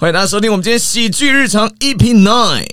[0.00, 2.64] 欢迎大家收听我们今天喜剧日常 EP Nine。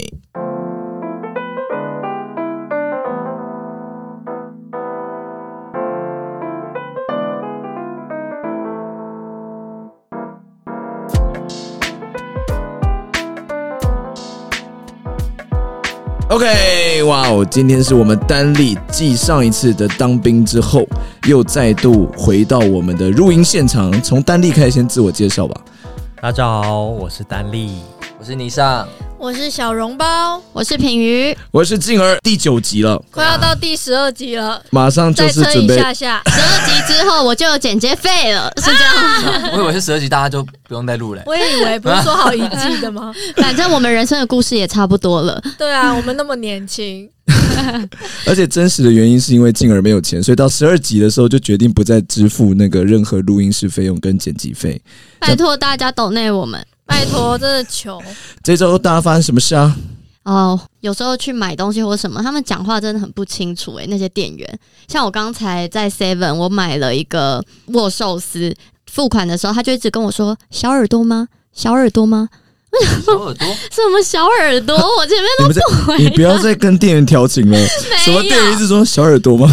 [16.30, 17.46] OK，哇哦！
[17.52, 20.88] 今天是我们丹立继上一次的当兵之后，
[21.28, 23.92] 又再度回到我们的录音现场。
[24.02, 25.60] 从丹立开始，先自我介绍吧。
[26.20, 27.84] 大家好，我是丹力，
[28.18, 28.88] 我是尼尚。
[29.20, 39.50] 我是小笼包，我是品瑜，我是静儿，第九集了，快要到第十二集了，马上就是再撑一下下，十二集之后我就有剪接费了， 是这样吗。
[39.54, 41.24] 我以为是十二集，大家就不用再录了。
[41.26, 43.12] 我也以为不是说好一季的吗？
[43.38, 45.42] 反正我们人生的故事也差不多了。
[45.58, 47.10] 对啊，我们那么年轻，
[48.28, 54.80] 而且真实的原因是因为静儿没有钱，所以到十二集的时候就决定不再支付那个任何录音室费用跟剪辑费。
[55.18, 56.64] 拜托大家懂内我们。
[56.88, 58.02] 拜托，真的求！
[58.42, 59.76] 这周大家发生什么事啊？
[60.24, 68.54] 哦，有时候去买东西或什么，他们讲话真的很不清楚诶，那些店员，像我刚才在 Seven，我买了一个握寿司，
[68.92, 71.28] 付款的时候他就一直跟我说：“小耳朵吗？
[71.54, 72.30] 小耳朵吗？”
[73.06, 73.48] 小耳朵？
[73.72, 74.76] 什么小耳朵？
[74.76, 75.98] 我前面都不回。
[75.98, 77.58] 你不要再跟店员调情了。
[78.04, 79.50] 什么店员一直说小耳朵吗？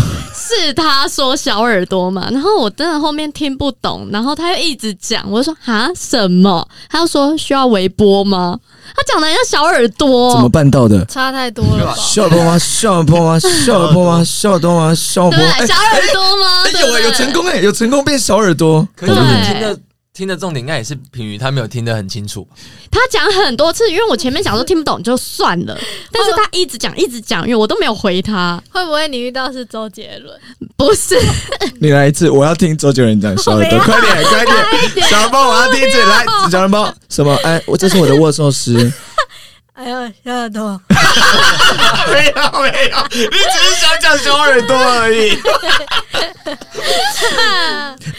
[0.61, 6.67] 是他说小耳朵嘛，然后我真的后面听不懂，然后他又一直讲，我就说啊什么？
[6.89, 8.59] 他又说需要微波吗？
[8.95, 11.05] 他讲的像小耳朵，怎么办到的？
[11.07, 11.95] 差太多了。
[11.97, 12.59] 小耳朵吗？
[12.59, 13.39] 小耳朵吗？
[13.39, 14.25] 小耳朵吗？
[14.25, 14.95] 小耳朵吗？
[14.95, 15.67] 小耳朵？
[15.67, 16.65] 小耳朵吗？
[16.81, 18.87] 有有成功哎，有成功变小耳朵。
[18.95, 19.79] 可是你听的。
[20.17, 22.47] 听的重点应该也是平鱼，他没有听得很清楚。
[22.89, 25.77] 他讲很多次，因为我前面讲说听不懂就算了，
[26.13, 28.63] 但是他一直讲一直讲，因为我都没有回他。
[28.71, 30.41] 会不会你遇到是周杰伦？
[30.77, 31.19] 不是，
[31.83, 34.45] 你来一次，我要听周杰伦讲小耳朵，快点 快
[34.95, 37.35] 点，小包我要听一次，来小人包什么？
[37.43, 38.93] 哎，我这是我的握寿司。
[39.75, 45.37] 哎呀，小耳朵，没有没有，你只是想讲小耳朵而已。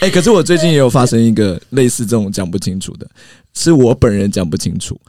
[0.00, 3.08] 哎，可是我最近也有发生一个类似这种讲不清楚的，
[3.54, 5.00] 是我本人讲不清楚。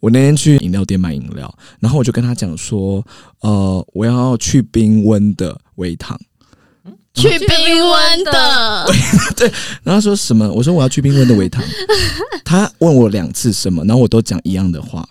[0.00, 3.04] 我那天去饮料店买饮料，然后我就跟他讲说，
[3.42, 6.18] 呃，我要去冰温的微糖，
[7.14, 8.86] 去冰温的，
[9.38, 9.52] 对。
[9.84, 10.50] 然后说什么？
[10.50, 11.62] 我说我要去冰温的微糖。
[12.44, 15.08] 他问我两次什么，然后我都讲一样的话。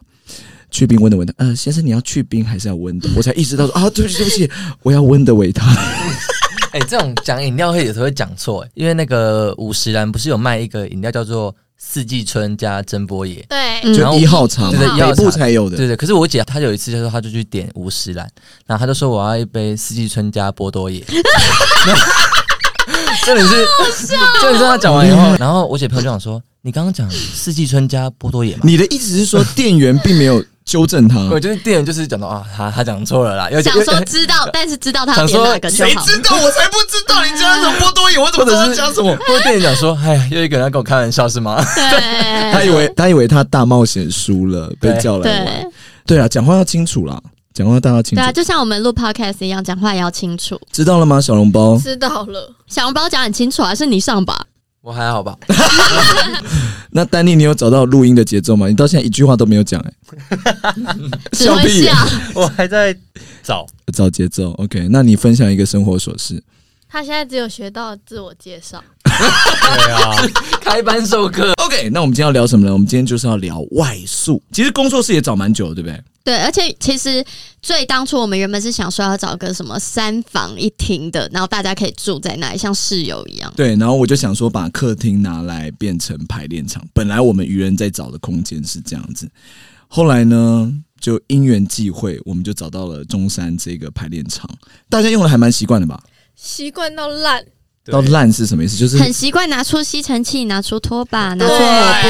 [0.72, 3.10] 去冰温的维他，呃，先生，你要去冰还是要温的？
[3.16, 4.50] 我才意识到说啊，对不起，对不起，
[4.82, 5.70] 我要温的维他。
[6.72, 15.98] 哎，这种讲饮料会有时候会讲错，因为那个五十兰不是有卖一个饮料叫做四季春加真波野，对，就一号茶，对，北部才有的，对对。
[15.98, 18.26] 可是我姐她有一次就说，她就去点五十兰，
[18.66, 21.04] 然后她就说我要一杯四季春加波多野。
[23.26, 23.68] 这里是，
[24.42, 30.44] 这里是他讲完以后，然后我姐朋友就想说，你刚刚讲四季春加波多野，你的意思是说店员并没有。
[30.64, 33.50] 纠正他， 我觉得店员就是讲到啊，他他讲错了啦。
[33.62, 35.90] 想说知道，但是知道他点哪个就好。
[35.90, 36.36] 谁知道？
[36.38, 39.10] 我才不知道你加什么波多野，我怎么知道加什么？
[39.28, 41.62] 或者店员讲说，哎呀，又一个人跟我开玩笑是吗？
[41.76, 45.66] 对，他以为他以为他大冒险输了，被叫来玩。
[46.06, 47.20] 对啊，讲话要清楚啦，
[47.54, 48.16] 讲话大家清楚。
[48.16, 50.60] 对啊，就像我们录 podcast 一样，讲话也要清楚。
[50.72, 51.78] 知道了吗，小笼包？
[51.78, 54.46] 知道了，小笼包讲很清楚啊，是你上吧？
[54.82, 55.38] 我还好吧。
[56.92, 58.68] 那丹尼，你有找到录音的节奏吗？
[58.68, 59.94] 你到现在一句话都没有讲，哎，
[61.34, 61.88] 笑屁！
[62.34, 62.98] 我还在
[63.44, 64.52] 找找节奏。
[64.54, 66.42] OK，那你分享一个生活琐事。
[66.90, 68.84] 他现在只有学到自我介绍。
[69.06, 70.12] 对啊，
[70.60, 71.54] 开班授课。
[71.64, 72.74] OK，那我们今天要聊什么呢？
[72.74, 74.42] 我们今天就是要聊外宿。
[74.52, 76.02] 其实工作室也找蛮久，对不对？
[76.24, 77.26] 对，而且其实
[77.62, 83.52] 最当初我们原本是想说要找个什么三房一厅的，然后大家可以住在那里，像室友一样。
[83.56, 86.86] 对，然后我就想说把客厅拿来变成排练场。
[86.94, 89.30] 本来我们愚人在找的空间是这样子，
[89.88, 94.50] 后来呢就因缘际会，我们就找到了中山这个排练场。
[94.90, 96.02] 大家用的还蛮习惯的吧？
[96.36, 97.44] 习惯到烂。
[97.86, 98.78] 到烂是什么意思？
[98.78, 102.08] 就是很习惯拿出吸尘器，拿出拖把，拿出抹布，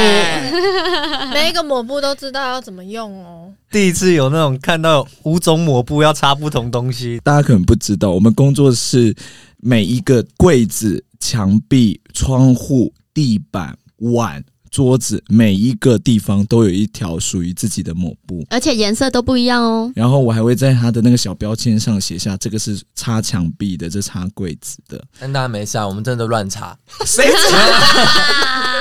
[1.42, 3.52] 每一个抹布都知道要怎么用哦。
[3.68, 9.12] 第一次有那种看到五种抹布要擦不同东西，大家可能不知道，我们工作室
[9.56, 14.44] 每一个柜子、墙壁、窗户、地板、碗。
[14.70, 19.92] 桌子每一个地方都有一条属于自己的抹布，而且颜色都不一样哦。
[19.94, 24.98] 然后我还会在它的那个小标签上写下这个是擦墙壁的，这擦柜子的。
[25.20, 26.74] 但大家没事啊，我们真的都乱擦，
[27.04, 28.71] 谁擦？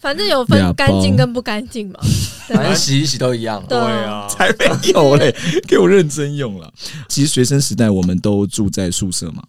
[0.00, 2.00] 反正有分干净跟不干净嘛，
[2.48, 3.62] 反正洗一洗都一样。
[3.68, 5.34] 对啊，才没有嘞，
[5.68, 6.72] 给我认真用了。
[7.08, 9.42] 其实学生时代我们都住在宿舍嘛。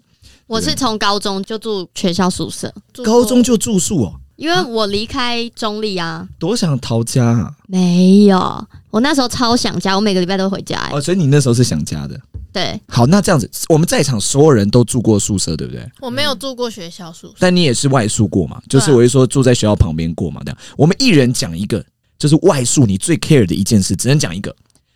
[0.47, 4.13] 我是从高中就住学校宿舍，高中就住宿哦。
[4.41, 7.53] 因为我离开中立啊，多想逃家啊！
[7.67, 10.91] 没有，我那时候超想家，我每个礼拜都会回家、欸。
[10.91, 12.19] 哦，所以你那时候是想家的。
[12.51, 15.87] 对，好，那这样子，我们在场所有人都住过宿舍，对不对？
[15.99, 18.59] 我没有住过学校宿舍，但你也是外宿过嘛？
[18.67, 20.41] 就是我是说住在学校旁边过嘛？
[20.43, 21.85] 这样，我们一人讲一个，
[22.17, 24.55] 就是外宿你最 care 的一件事，只能讲一个。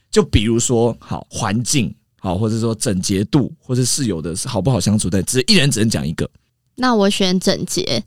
[0.09, 6.27] 就比如说，好环境，好，或者说整洁度，或者室友的好不好相处，但只一人只能讲一个，
[6.77, 8.03] 那我选整洁，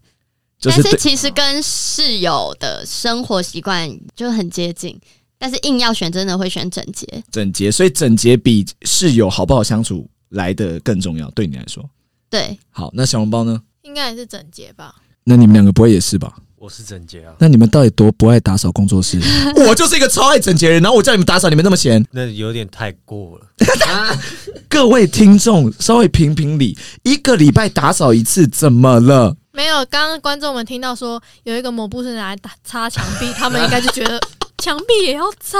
[0.60, 4.98] 就是但是其实跟室友的生活习惯就很接近，
[5.38, 7.06] 但是硬要选，真的会选整洁。
[7.30, 11.88] 整洁，所以整洁比室友好不好相处来的更重要，对你来说。
[12.28, 13.62] 对，好，那小笼包呢？
[13.82, 14.94] 应该也是整洁吧？
[15.24, 16.34] 那你们两个不会也是吧？
[16.56, 19.20] 我是整洁啊，那你们到底多不爱打扫工作室？
[19.64, 22.04] 我就是一个超爱整洁的人，然后我叫你们打扫，你们那么闲。
[22.10, 23.46] 那有点太过了。
[24.68, 29.36] 各位听众，稍微评评理，一个礼拜打扫一次，怎么了？
[29.58, 34.16] 没有，刚刚观众们听到说有一个抹布是拿来打擦墙壁， 他们应该就觉得
[34.58, 35.58] 墙壁也要擦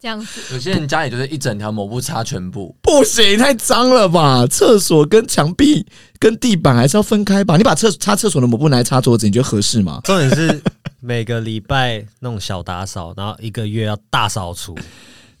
[0.00, 0.40] 这样子。
[0.54, 4.46] 有些人家里就是一整条抹布擦全部，不行，太脏了吧！
[4.46, 5.86] 厕所跟墙壁
[6.18, 7.58] 跟地板还是要分开吧？
[7.58, 10.00] 你把厕擦厕所的抹布拿来擦桌子，你觉得合适吗？
[10.04, 10.62] 重点是
[11.00, 14.74] 每个礼拜那种小打扫，然后一个月要大扫除。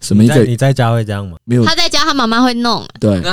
[0.00, 1.38] 什么一个你在你在家会这样吗？
[1.44, 2.86] 没有他在家，他妈妈会弄。
[3.00, 3.18] 对？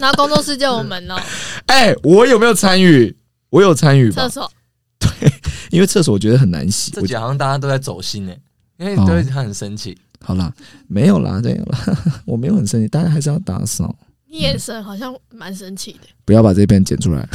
[0.00, 1.16] 然后工作室就有门哦，
[1.66, 3.14] 哎、我有没有参与？
[3.50, 4.30] 我有参与吧厕？
[4.30, 4.52] 所
[4.98, 5.32] 对
[5.70, 6.92] 因为厕所我觉得很难洗。
[6.96, 8.38] 我这集好像大家都在走心哎，
[8.78, 9.96] 因为对他很生气。
[10.22, 10.52] 好啦，
[10.86, 11.78] 没有啦，没有啦，
[12.26, 13.94] 我没有很生气，大家还是要打扫。
[14.28, 16.00] 你眼神好像蛮生气的。
[16.24, 17.28] 不要把这边剪出来。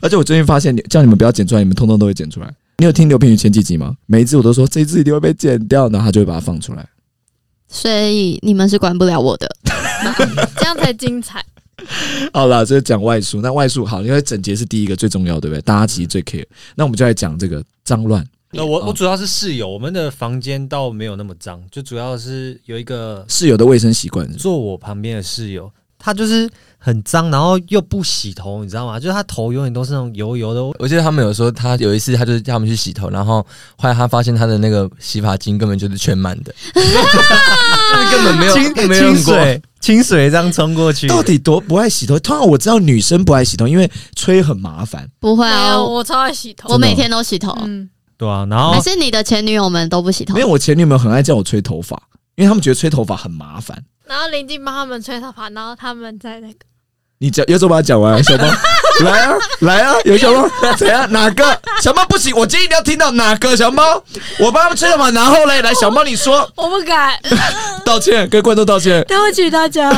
[0.00, 2.54] 而且我最近发现，叫你们不要剪出来，你们通通都会剪出来。
[2.78, 3.96] 你有听刘品宇前几集吗？
[4.06, 6.86] 每一次我都说这一次一定会被剪掉，然后他就会把它放出来。
[7.74, 9.48] 所以你们是管不了我的。
[10.56, 11.44] 这样才精彩。
[12.32, 13.40] 好啦，这是讲外宿。
[13.40, 15.60] 那外宿好，因为整洁是第一个最重要，对不对？
[15.62, 16.46] 大家其实最 care。
[16.76, 18.24] 那我们就来讲这个脏乱。
[18.52, 25.68] 那我哦我主要是室友，我们的房间倒没有那么脏，就主要是有一个室友的卫生习惯坐我旁边的室友，
[26.04, 26.46] 他就是
[26.76, 29.00] 很脏，然后又不洗头，你知道吗？
[29.00, 30.62] 就是他头永远都是那种油油的。
[30.78, 33.36] 我记得他们有说，他有一次他就是叫他们去洗头，然后
[33.76, 39.34] 后来他发现他的那个洗发精根本就是全满的， 就是根本没有清没有用过。
[39.34, 42.18] 清水清水这样冲过去，到底多不爱洗头？
[42.18, 45.08] 通常我知道女生不爱洗头，因为吹很麻烦。
[45.18, 46.68] 不会啊，我我超爱洗头。
[46.70, 47.56] 我每天都洗头。
[47.62, 50.40] 嗯，对啊，然后还是你的前女友们都不洗头没？
[50.42, 51.98] 有，我前女友很爱叫我吹头发，
[52.36, 53.76] 因为他们觉得吹头发很麻烦。
[54.06, 56.54] 然后林静帮他们吹头发，然后他们在那个
[57.18, 58.44] 你讲，有种把它讲完，小猫
[59.02, 61.10] 来啊，来啊，有小猫怎样？
[61.10, 62.34] 哪个小猫不行？
[62.36, 64.02] 我今天一定要听到哪个小猫？
[64.38, 67.18] 我帮他们吹头发，然后嘞，来小猫你说 我不敢，
[67.84, 69.90] 道歉，跟观众道歉，对不起大家。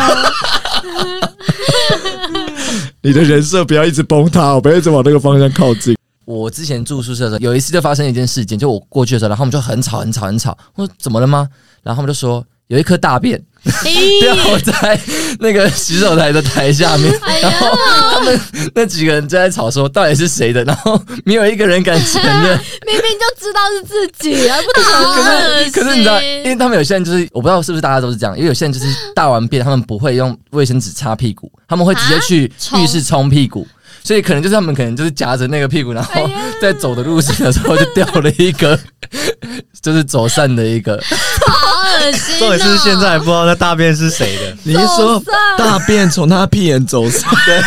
[3.02, 5.96] 你的人设不要一直崩塌，我不要一直往那个方向靠近。
[6.26, 11.48] 我之前住宿舍的时候，有一次就发生一件事件，就我过去的时候，然后他们就很吵很吵很吵，我说怎么了吗？
[11.82, 13.40] 然后他们就说有一颗大便
[14.20, 15.00] 掉在
[15.38, 17.68] 那个洗手台的台下面， 哎然后
[18.12, 18.40] 他们
[18.74, 22.58] 那几个人就在吵说到底是谁的，然后没有一个人敢承认。
[22.86, 25.58] 明明就知道是自己，还不好承认。
[25.58, 33.66] 恶心可是你知道，因为他们有些人就是我不知道是不是大家都是这样，因为有些人就是大完便他们不会用卫生纸擦屁股，他们会直接去浴室冲屁股。
[34.06, 36.30] 所以可能就是他们可能就是夹着那个屁股，然后
[36.62, 38.78] 在走的路上的时候就掉了一个，
[39.82, 41.02] 就是走散的一个。
[41.44, 42.38] 好恶心、哦！
[42.38, 44.56] 重点是现在还不知道那大便是谁的。
[44.62, 45.20] 你是说
[45.58, 47.28] 大便从他屁眼走散？
[47.44, 47.60] 对？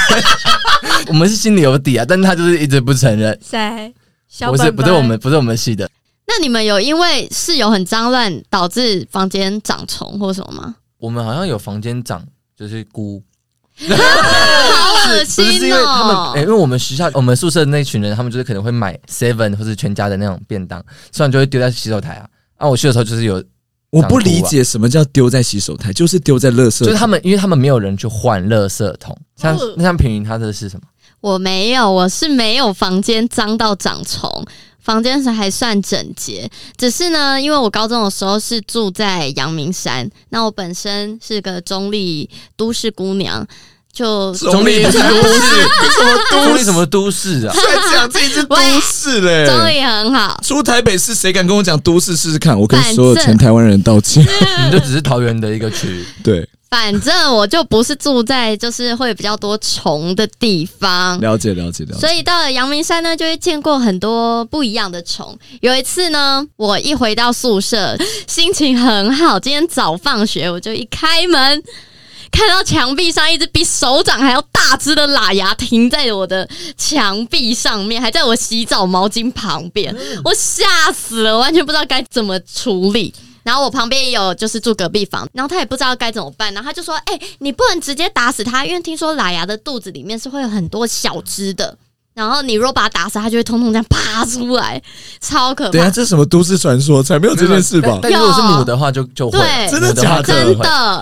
[1.08, 3.38] 我们是心里有底啊，但是他就是一直不承认。
[3.46, 3.94] 谁？
[4.30, 5.90] 小不是不是我们不是我们系的，
[6.26, 10.76] 那你们有因为室友很脏乱导致房间长虫或什么吗？
[11.00, 12.24] 我们好像有房间长
[12.58, 13.22] 就是菇，
[13.88, 16.42] 好恶心是是心因为他们，哦欸！
[16.42, 22.28] 因为我们学校我们宿舍的那群人，他们就是可能会买 seven 或者全家的那种便当，吃完就会丢在洗手台啊。
[22.58, 23.42] 啊，我去的时候就是有，
[23.90, 26.80] 我不理解什么叫丢在洗手台，就是丢在垃圾。
[26.80, 30.84] 就是他们，因为他们没有人去换垃圾桶，像哦那像平云他的是什么？
[31.22, 34.30] 我没有，我是没有房间脏到长虫，
[34.82, 36.50] 房间是还算整洁。
[36.78, 43.46] 只是呢，因为我高中的时候是住在阳明山，那我本身是个中立都市姑娘，
[43.92, 45.40] 就中立不是都市，
[45.98, 47.54] 什么 中立什么都市啊？
[47.58, 49.46] 在讲自己是都市嘞？
[49.52, 50.40] 中立很好。
[50.42, 52.58] 出台北市，谁敢跟我讲都市试试看？
[52.58, 54.26] 我跟所有全台湾人道歉。
[54.66, 62.00] 你就只是桃园的一个区，对，反正我就不是住在就是会比较多虫的地方，了解了解了解。
[62.00, 65.36] 所以到了阳明山呢，就会见过很多不一样的虫。
[65.62, 67.98] 有一次呢，我一回到宿舍，
[68.28, 71.64] 心情很好，今天早放学，我就一开门。
[72.32, 76.48] 看到墙壁上一只比手掌还要大只的喇牙停在我的
[76.78, 83.12] 墙壁上面，还在我洗澡毛巾旁边，我吓死了，完全不知道该怎么处理。
[83.50, 91.76] 然后我旁边也有就是住隔壁房，然后他也不知道该怎么办，然后他就说：“哎、你不能直接打死它，因为听说喇牙的肚子里面是会有很多小只的，
[92.14, 94.80] 然后你如果把它打死，它就会通通这样爬出来，
[95.20, 97.02] 超可等一下，这是什么都市传说？
[97.02, 97.98] 才没有这件事吧？
[98.04, 99.68] 但如果是母的话就，就会对。
[99.72, 100.24] 真的假的？
[100.24, 101.02] 真的，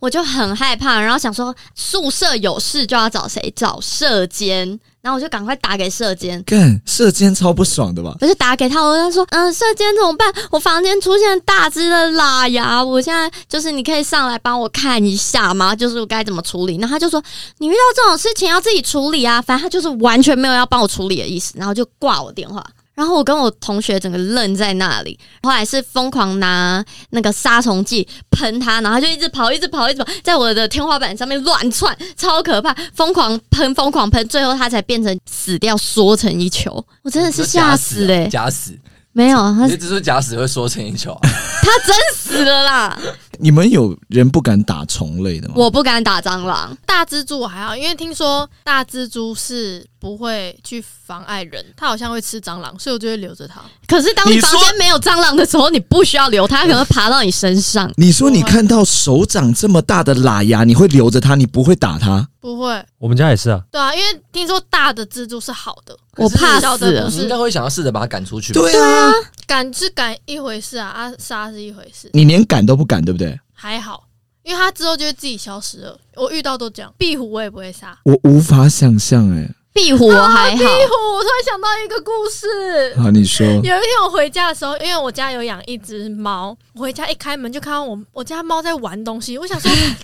[0.00, 3.52] 我就很害怕，然后想说宿舍有事就要找谁？
[3.54, 6.42] 找舍监，然后我就赶快打给社监。
[6.44, 8.16] 干射监超不爽的吧？
[8.22, 10.32] 我就打给他，我就说，嗯、社监怎么办？
[10.50, 15.76] 我房间出现大只的喇牙，我现在就是你可以上来帮我看一下吗？
[15.76, 16.78] 就是我该怎么处理？
[16.78, 17.22] 然后他就说，
[17.58, 22.64] 你遇到这种事情要自己处理啊，反正他就是完全没有要帮我处理的意思，然后就挂我电话。
[22.94, 36.84] 然后我跟我同学整个愣在那里，后来是疯狂拿那个杀虫剂喷它，然后他就一直跑，一直跑，一直跑，在我的天花板上面乱窜，超可怕，疯狂喷，疯狂喷，最后它才变成死掉，缩成一球。
[37.02, 38.78] 我真的是吓死嘞、假死，
[39.12, 41.20] 没有，他你只是假死会缩成一球啊。
[41.22, 42.98] 他真死了啦！
[43.38, 45.54] 你们有人不敢打虫类的吗？
[45.56, 53.62] 我不敢打蟑螂，大蜘蛛我还好，因为听说大蜘蛛是不会去妨碍人，它好像会吃蟑螂，所以我就会留着它。
[53.86, 57.90] 可是当你房间没有蟑螂的时候，你不需要留它，它可能会爬到你身上。
[57.96, 62.28] 你说你看到手掌这么大的喇牙，你会留着它，你不会打它？
[62.38, 67.10] 不会，我们家也是啊，对啊，因为听说大的蜘蛛是好的，我怕死了小的不。
[67.10, 68.52] 是你应该会想要试着把它赶出去。
[68.52, 69.10] 对啊，
[69.46, 73.40] 赶是赶一回事啊，啊杀是一回事，你连赶都不敢，对不对？
[73.54, 74.04] 还好，
[74.42, 75.98] 因为它之后就会自己消失了。
[76.16, 77.98] 我遇到都这样，壁虎我也不会杀。
[78.04, 79.50] 我无法想象哎。
[79.74, 80.56] 壁虎我还好。
[80.56, 82.94] 壁，虎，我突然想到一个故事。
[82.96, 83.44] 好，你说。
[83.44, 89.98] 有一天我回家的时候，因为我家有养一只猫，我回家一开门就看到我我家猫在玩东西，我想说 你在玩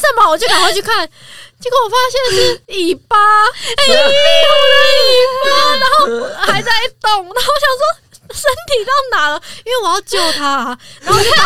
[0.00, 1.08] 什么，我就赶快去看，
[1.60, 5.06] 结果我发现是尾巴，哎、壁虎的尾
[5.44, 5.48] 巴，
[5.78, 5.96] 然后
[6.44, 7.82] 还在动，然后我想说
[8.34, 11.44] 身体到哪了，因为我要救它，然后就把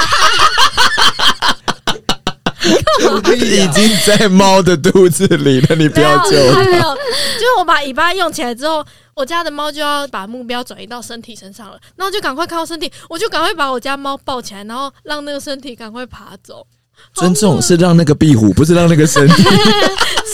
[3.37, 6.65] 已经在猫的肚子里了，你不要救它。
[6.65, 6.95] 没有没有，
[7.35, 8.85] 就是我把尾巴用起来之后，
[9.15, 16.67] 我家的猫就要把目标转移到身体身上了，然后就赶快靠身体，我就赶快把我家猫抱起来，然后让那个身体赶快爬走。
[17.13, 19.43] 尊重是让那个壁虎，不是让那个身体。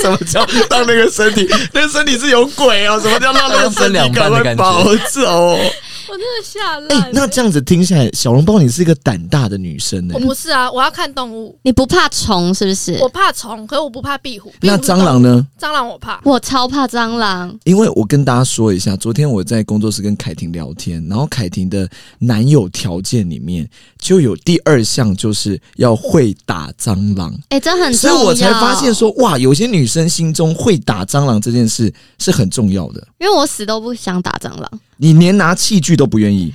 [0.00, 1.49] 什么叫让那个身体？
[1.73, 3.00] 那个身体是有鬼哦！
[3.00, 5.59] 什么叫让那个身体赶快 跑走？
[6.12, 7.11] 我真的吓哎、烂。
[7.14, 12.99] 那这样子听起来，小笼包你是一个胆大的女生呢、我不是啊，我要看动物，你不怕虫是不是？
[13.00, 14.52] 我怕虫，可是我不怕壁虎。
[14.61, 14.76] 那？
[14.76, 15.47] 蟑螂呢？
[15.59, 16.21] 蟑螂我怕。
[16.25, 21.88] 我超怕蟑螂，因为我跟大家说一下，昨天我在工作室跟凯婷聊天，然后凯婷的
[22.19, 23.66] 男友条件里面
[23.97, 28.16] 就有第二项，就是要会打蟑螂，哎、这很重要。
[28.16, 33.07] 所以我才发现，说，哇，有些女生心中会打蟑螂这件事是很重要的。
[33.19, 36.52] 因为我死都不想打蟑螂，你连拿器具都不愿意，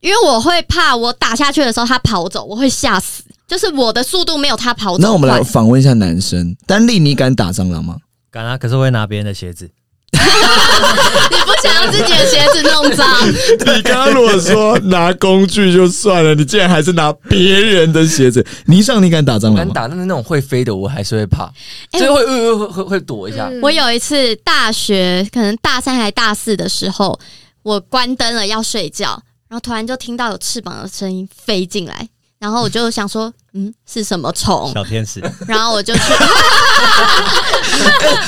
[0.00, 3.22] 因为我会怕我打下去的时候他跑走，我会吓死。
[3.46, 5.02] 就是我的速度没有他跑走。
[5.02, 7.96] 那我们来访问一下男生，丹丽，你敢打蟑螂吗？
[8.30, 9.68] 敢啊，可是我会拿别人的鞋子。
[10.12, 13.06] 你不想要自己的鞋子弄脏？
[13.28, 18.44] 你刚刚如果说拿工具就算了，你竟然还是拿别人的鞋子。
[18.66, 19.58] 倪尚，你敢打蟑螂吗？
[19.64, 21.52] 敢打，但是那种会飞的我还是会怕，
[21.90, 23.48] 哎所以会呃会会会躲一下。
[23.50, 27.18] 嗯我有一次大学可能大三还大四的时候，
[27.62, 34.72] 我关灯了要睡觉，然后突然就听到有翅膀的声音飞进来，然后我就想说， 嗯，是什么虫？
[34.74, 36.00] 小天使，然后我就去，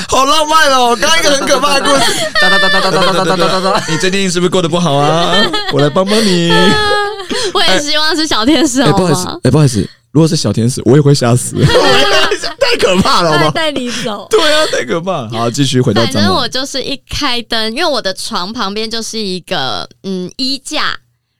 [0.09, 0.95] 好浪漫哦！
[0.99, 2.13] 刚刚一个很可怕的故事。
[2.41, 3.85] 哒哒哒哒哒哒哒哒哒哒哒。
[3.89, 5.33] 你最近是不是过得不好啊？
[5.71, 6.51] 我来帮帮你。
[7.53, 13.51] 我也希望是小天使，哎、好不好意思吗？，哎、不好意思，如果是小天使，我也会吓死， 太可怕了，好吗？
[13.51, 14.27] 带你走。
[14.29, 15.27] 对啊，太可怕。
[15.29, 16.47] 好，继续回到反正我。
[16.47, 20.95] 就是一开灯，因为我的床旁边就是一个嗯衣架，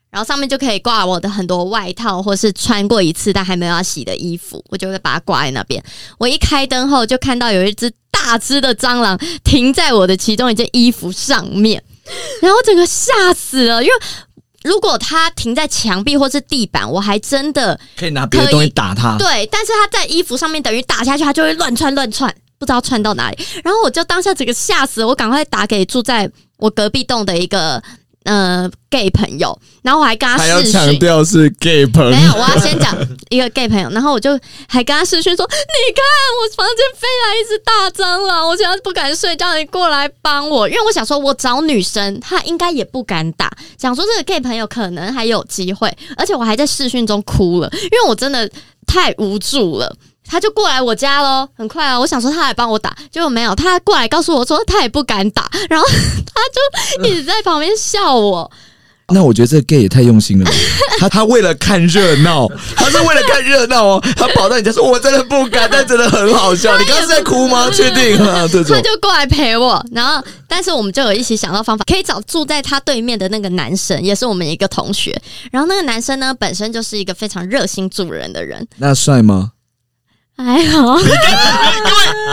[0.09, 5.81] 然后上面就可以挂我的很多外套或是穿过一次但还没有要洗的衣服，我就会把它挂在那边。
[6.17, 11.83] 我一开灯后就看到有一只大只的蟑螂停在我的其中一件衣服上面，
[12.41, 13.93] 然后整个吓死了，因为。
[14.63, 19.17] 如果它停在墙壁或是地板，我还真的可以拿别的东西打它。
[19.17, 23.37] 对，但是它在衣服上面等于打下去，它就会乱窜乱窜，不知道窜到哪里。
[23.63, 27.81] 然后我就当下整个吓死，我赶快打给住在我隔壁栋的一个
[28.23, 30.73] 呃 gay 朋友，然后我还跟他还要视讯。
[30.73, 32.33] 强调是 gay 朋没有，友。
[32.33, 32.95] 我要先讲
[33.29, 36.03] 一个 gay 朋友，然后我就还跟他视讯说：“你看，
[36.39, 48.49] 我房间飞来一只大蟑螂，我现在不敢睡觉，你过来帮我。”因为我想说，我找女生，她应该也不敢打，想说这个 gay 朋友可能还有机会，而且我还在视讯中哭了，因为我真的
[48.85, 49.95] 太无助了。
[50.25, 51.99] 他就过来我家喽，很快啊！
[51.99, 56.41] 我想说他来帮我打，结果没有，他过来告诉我说他也不敢打，然后他
[56.97, 58.49] 就一直在旁边笑我。
[59.09, 60.51] 那我觉得这个 gay 也太用心了吧，
[60.97, 66.75] 他他为了看热闹，他是为了看热闹哦，他跑到你家说我真的不敢，但真的很好笑。
[66.79, 67.69] 你刚刚是在哭吗？
[67.69, 68.47] 确定啊？
[68.51, 75.21] 这种他就过来陪我，然后但是我们就有一起想到方法，可以找住在他对面的那个男生，也是我们一个同学。
[75.51, 79.51] 然后那个男生呢，本身就是一个非常热心助人的人，那帅吗？
[80.37, 80.97] 还好。
[80.97, 81.09] 各位，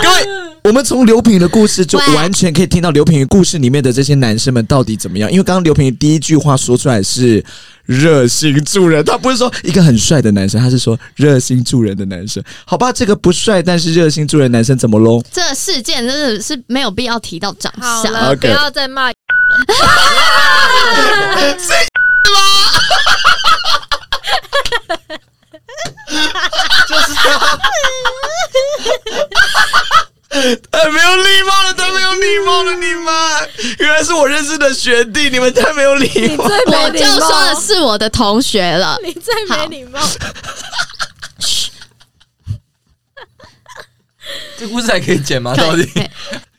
[0.02, 0.26] 各位
[0.64, 5.30] 我们从刘品瑜的故事就完全可以听到刘品瑜故事里面的这些男生们到底怎么样。
[5.30, 7.44] 因为刚刚刘品瑜第一句话说出来是
[7.84, 12.42] 热心助人，他不是说一个很帅的男生，他是说热心助人的男生。
[12.64, 15.22] 好吧，这个不帅但是热心助人的男生怎么喽？
[15.30, 18.36] 这个事件真的是没有必要提到长相。
[18.36, 19.10] 不要再骂。
[30.70, 33.12] 太 没有礼貌了，太没有礼貌了，你们
[33.78, 36.46] 原来是我认识的学弟，你们太没有礼貌。
[36.46, 38.96] 最没礼我就说貌的，是我的同学了。
[39.02, 40.00] 你最没礼貌。
[44.56, 45.54] 这故事还可以剪吗？
[45.56, 45.82] 到底？
[45.82, 46.08] 以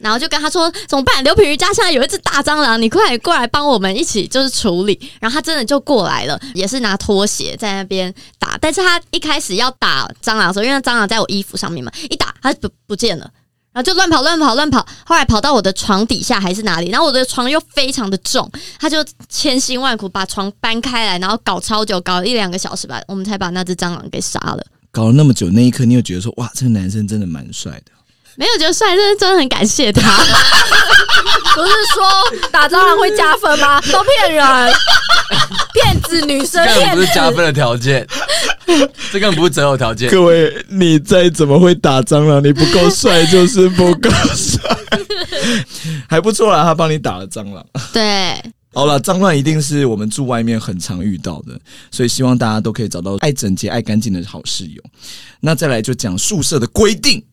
[0.01, 1.24] 然后就跟他说怎么办？
[1.24, 5.00] 刘品瑜家现在有一只大蟑螂，你快过来帮我们一起就是处理。
[5.20, 8.58] 然后他真的就过来了，也是拿拖鞋在那边打。
[8.60, 13.29] 但是他一开始要打蟑螂的时候，因为蟑螂在我衣服上面嘛，一打它不不见了。
[13.74, 18.98] 然后就乱跑乱跑乱跑，后来跑到我的床底下还是哪里，然后我的床又非常的重，他就
[19.29, 24.62] 千辛万苦把床搬开来，然后搞超久，搞了一两个小时吧，我们才把那只蟑螂给杀了。
[24.91, 27.93] 搞了那么久，那一刻你有觉得说，哇，这个男生真的蛮帅的。
[28.41, 30.01] 没有觉得帅，真的真的很感谢他。
[31.53, 33.79] 不是说打蟑螂会加分吗？
[33.81, 34.74] 都骗人，
[35.75, 37.38] 骗子女生这根本骗不是加分。
[37.45, 38.07] 的条件，
[39.12, 40.10] 这根本不是择偶条件。
[40.10, 44.75] 各位，你再怎么会打蟑螂，你不够帅就是不够帅，
[46.10, 47.63] 还不错啦，他帮你打了蟑螂。
[47.93, 48.41] 对，
[48.74, 51.60] 好了，脏乱一定是我们住外面很常遇到的，
[51.91, 54.81] 所以希望大家都可以找到爱整洁、爱干净的好室友。
[55.41, 57.24] 那再来就讲宿舍的规定，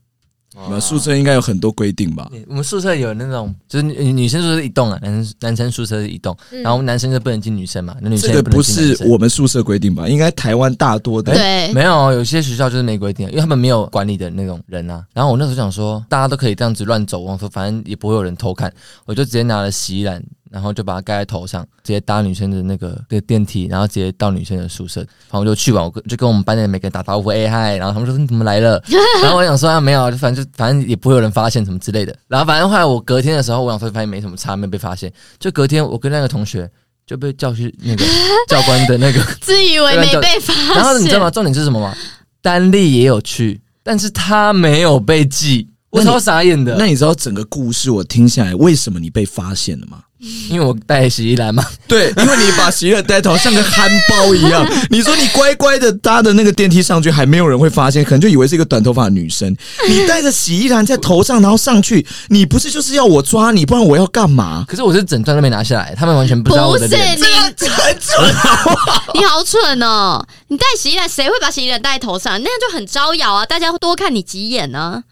[0.65, 2.31] 你们宿舍应该有很多规定吧？
[2.49, 10.09] 我们宿舍有那种，就是女女生宿舍一栋啊，男生男生宿舍是一栋，嗯然后男生就不能进女生嘛，那女生这个不进男生是我们宿舍规定吧？
[10.09, 11.33] 应该台湾大多的。
[11.35, 15.05] 对没有，有些学校就是没规定，因为他们没有管理的那种人啊。
[15.13, 18.73] 然后我那时候想说，大家都可以这样子乱走，我说反正也不会有人偷看，
[19.05, 25.01] 我就直接拿了洗衣篮，然后就把它盖在头上，直接搭女生的那个那个电梯，然后直接到女生的宿舍。
[25.01, 28.83] 然后我就去完，我跟就跟我们班的每个人打招呼，哎、嗨，然后他们说你怎么来了？
[29.23, 32.17] 然后我想说啊没有啊，就反正就反正也不会有人发现什么之类的。
[32.27, 35.13] 然后反正后来我隔天的时候，我想说发现没什么差，没被发现。
[35.39, 36.71] 就隔天我跟那个同学
[37.07, 38.05] 就被叫去那个
[38.49, 40.75] 教官的那个自以为没被发现。
[40.75, 41.31] 然后你知道吗？
[41.31, 41.95] 重点是什么吗？
[42.41, 46.77] 丹丽也有去，但是他没有被记，我超傻眼的。
[46.79, 50.03] 那你知道整个故事我听下来，为什么你被发现了吗？
[50.51, 54.67] 因为我带洗衣篮嘛，对，因为你把洗衣篮戴头像个憨包一样。
[54.91, 59.57] 你说你乖乖的搭的那个电梯上去，还没有人会发现，可能就以为是一个短头发的女生。
[59.89, 64.65] 你带着洗衣篮在头上，然后上去，你不是就是要我抓你，不然我要干嘛？
[64.67, 66.89] 可是我是整段都没拿下来，他们完全不知道我不是。
[66.89, 70.25] 你，很蠢好不好你好蠢哦！
[70.49, 72.33] 你戴洗衣篮，谁会把洗衣篮戴在头上？
[72.43, 73.47] 那样就很招摇啊！
[73.47, 75.03] 大家会多看你几眼呢、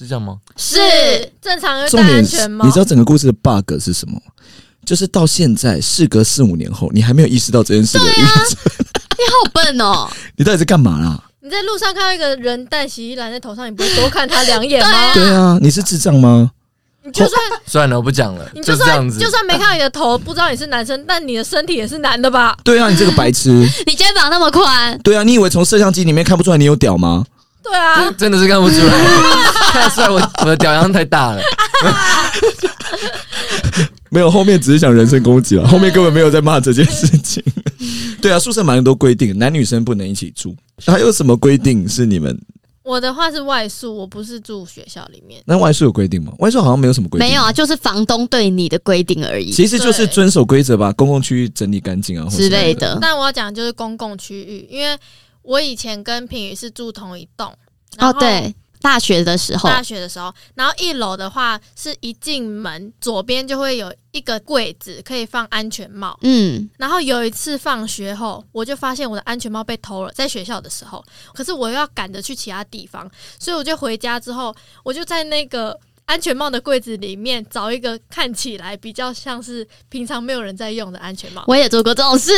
[0.00, 0.38] 是这样吗？
[0.56, 0.78] 是
[1.42, 2.64] 正常人戴重点是，安全帽。
[2.64, 4.18] 你知道整个故事的 bug 是什么？
[4.86, 8.04] 就是到现在，事隔四五年后，你还没有意识到这件事的。
[8.04, 10.08] 你好笨哦！
[10.36, 11.22] 你到底在干嘛啦？
[11.42, 15.12] 你在路上看到一个人戴洗衣篮在头上，你不会多看他两眼吗？
[15.12, 16.50] 对啊，你是智障吗？
[17.04, 18.74] 你就算算了，我不讲了，你就。
[18.74, 22.56] 算就算没看到你的头，不知道你是男生，但你的身体也是男的吧？
[22.64, 23.50] 对啊，你这个白痴。
[23.86, 27.24] 你肩膀那么宽，对啊，你以为从摄像机里面看不出来你有屌吗？
[27.62, 28.92] 对啊真，的是看不出来，
[29.72, 31.42] 看得出来我我的屌样太大了。
[34.10, 37.42] 没有，后面只是想人身攻击了，后面根本没有在骂这件事情。
[38.20, 40.56] 对啊，宿舍蛮多规定，男女生不能一起住。
[40.86, 42.36] 还有什么规定是你们？
[42.82, 45.40] 我的话是外宿，我不是住学校里面。
[45.46, 46.32] 那外宿有规定吗？
[46.38, 52.94] 外宿好像没有什么规定，没有啊，就是房东对你的规定而已其实就是遵守规则吧，公共区域整理干净啊，之类的。
[52.94, 52.98] 的。
[53.00, 54.98] 但我要讲的就是公共区域，因为
[55.42, 57.54] 我以前跟品宇是住同一栋。
[57.96, 66.16] 然哦，后对，大学的时候，大学的时候，然后一楼的话是一进门左边就会有一个柜子可以放安全帽。
[66.22, 75.78] 嗯，然后有一次放学后，我就发现我的安全帽被偷了，在学校的时候，可是我又要赶着去其他地方，所以我就回家之后，我就在那个
[76.10, 81.44] 安全帽的柜子里面找一个看起来比较像是平常没有人在用的安全帽。
[81.46, 82.32] 我也做过这种事，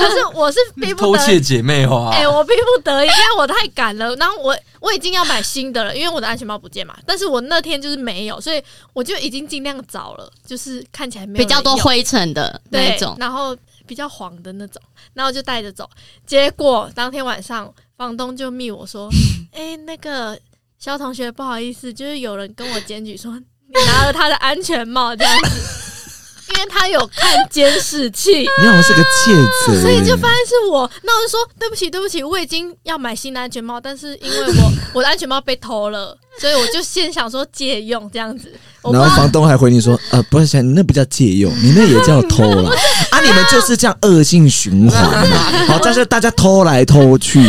[0.00, 4.16] 可是我是逼不得偷窃姐妹花哎、，我逼不得已，因为我太赶了。
[4.16, 6.98] 然后我我已经要买新的了，因为我的安全帽不见嘛。
[7.06, 8.60] 但是我那天就是没有，所以
[8.92, 13.16] 我就已经尽量找了，就是看起来没有比较多灰尘的那种。
[13.20, 14.82] 然后比较黄的那种，
[15.14, 15.88] 然后就带着走。
[16.26, 19.08] 结果当天晚上，房东就密我说
[19.52, 20.36] ：“哎、那个
[20.80, 23.32] 肖同学，不好意思，就是有人跟我检举说
[23.68, 28.48] 你拿了他的安全帽这样子，因为他有看监视器。
[28.62, 29.30] ”你好像是个戒
[29.66, 38.58] 指，所以就发现是我，那我就说对不起，对不起，我已经要买新的安全帽，但是因为我我的安全帽被偷了，所以我就先想说借用这样子。
[38.82, 42.70] 然后房东还回你说，呃，不是，你那不叫借用，你那也叫偷啦。
[43.10, 43.20] 啊！
[43.20, 45.36] 你们就是这样恶性循环嘛。
[45.66, 47.42] 好，但是大家偷来偷去，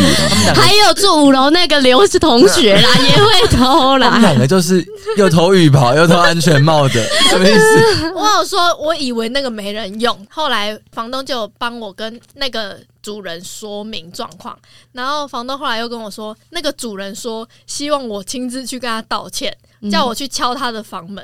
[0.54, 4.18] 还有住五楼那个刘是同学啦， 也会偷他们啦。
[4.18, 4.84] 两个就是
[5.16, 8.12] 又偷浴袍又偷安全帽的，什么意思？
[8.14, 14.58] 我有说，我以为那个没人用，后来房东就有帮我跟那个主人说明状况，
[14.92, 19.54] 然后房东后来又跟我说，那个主人说希望我亲自去跟他道歉，
[19.90, 21.16] 叫我去敲他的房门，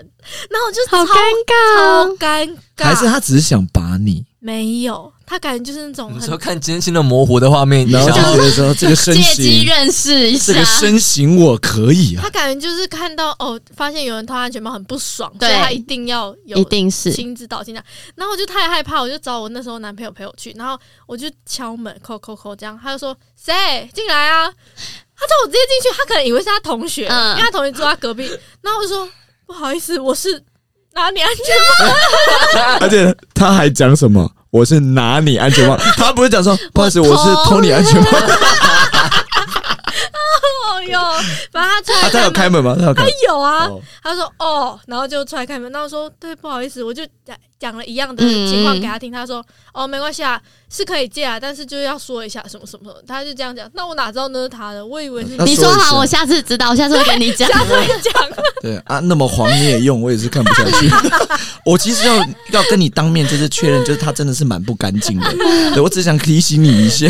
[0.51, 10.65] 然后我就超好尴尬超哦，尴尬，还是他只是想把你，没有，他感觉就是那种你很说看艰辛的模糊的画面，然后就说 这个身借机形，认识一下这个。
[10.65, 12.31] 身形我可以啊他。
[12.31, 17.85] 感觉就是看到哦，发现有人偷安全帽很不爽，所对以他一定要有一定是亲自道歉这样。
[18.15, 23.53] 然后我就太害怕，我就找我那时候男朋友陪我去，然后我就敲门，扣扣扣，这样他就说谁
[23.93, 24.47] 进来啊？
[25.15, 28.25] 他叫我直接进去，他可能以为是他同学，嗯因为他同学住他隔壁。
[28.63, 29.07] 然后我就说
[29.47, 30.43] 不好意思，我是
[30.95, 31.45] 拿你安全
[32.57, 34.33] 帽， 而且他还讲什么？
[34.51, 38.09] 我是拿你安全帽， 他不是讲说不好意思，我是偷你安全帽。
[40.94, 42.74] 哦哟， 反正他出啊，他有开门，吗？
[42.79, 43.05] 他有他。
[43.27, 49.11] 有啊，哦他说哦，然后就出来开门，然后说对，不好意思，我就讲讲了一样的情况给他听。
[49.12, 53.03] 他说哦，没关系啊，是可以借啊，但是就是要说一下什么什么什么。
[53.07, 54.85] 他就这样讲，那我哪知道那是他的？
[54.85, 57.48] 我以为是那你你说好，我下次知道，我下次会跟你讲。
[57.53, 58.12] 下次讲。
[58.62, 60.90] 对啊，那么黄你也用，我也是看不下去。
[61.64, 62.16] 我其实要
[62.51, 65.31] 要跟你当面就是确认，就是他真的是蛮不干净的。
[65.74, 67.07] 对我只想提醒你一下。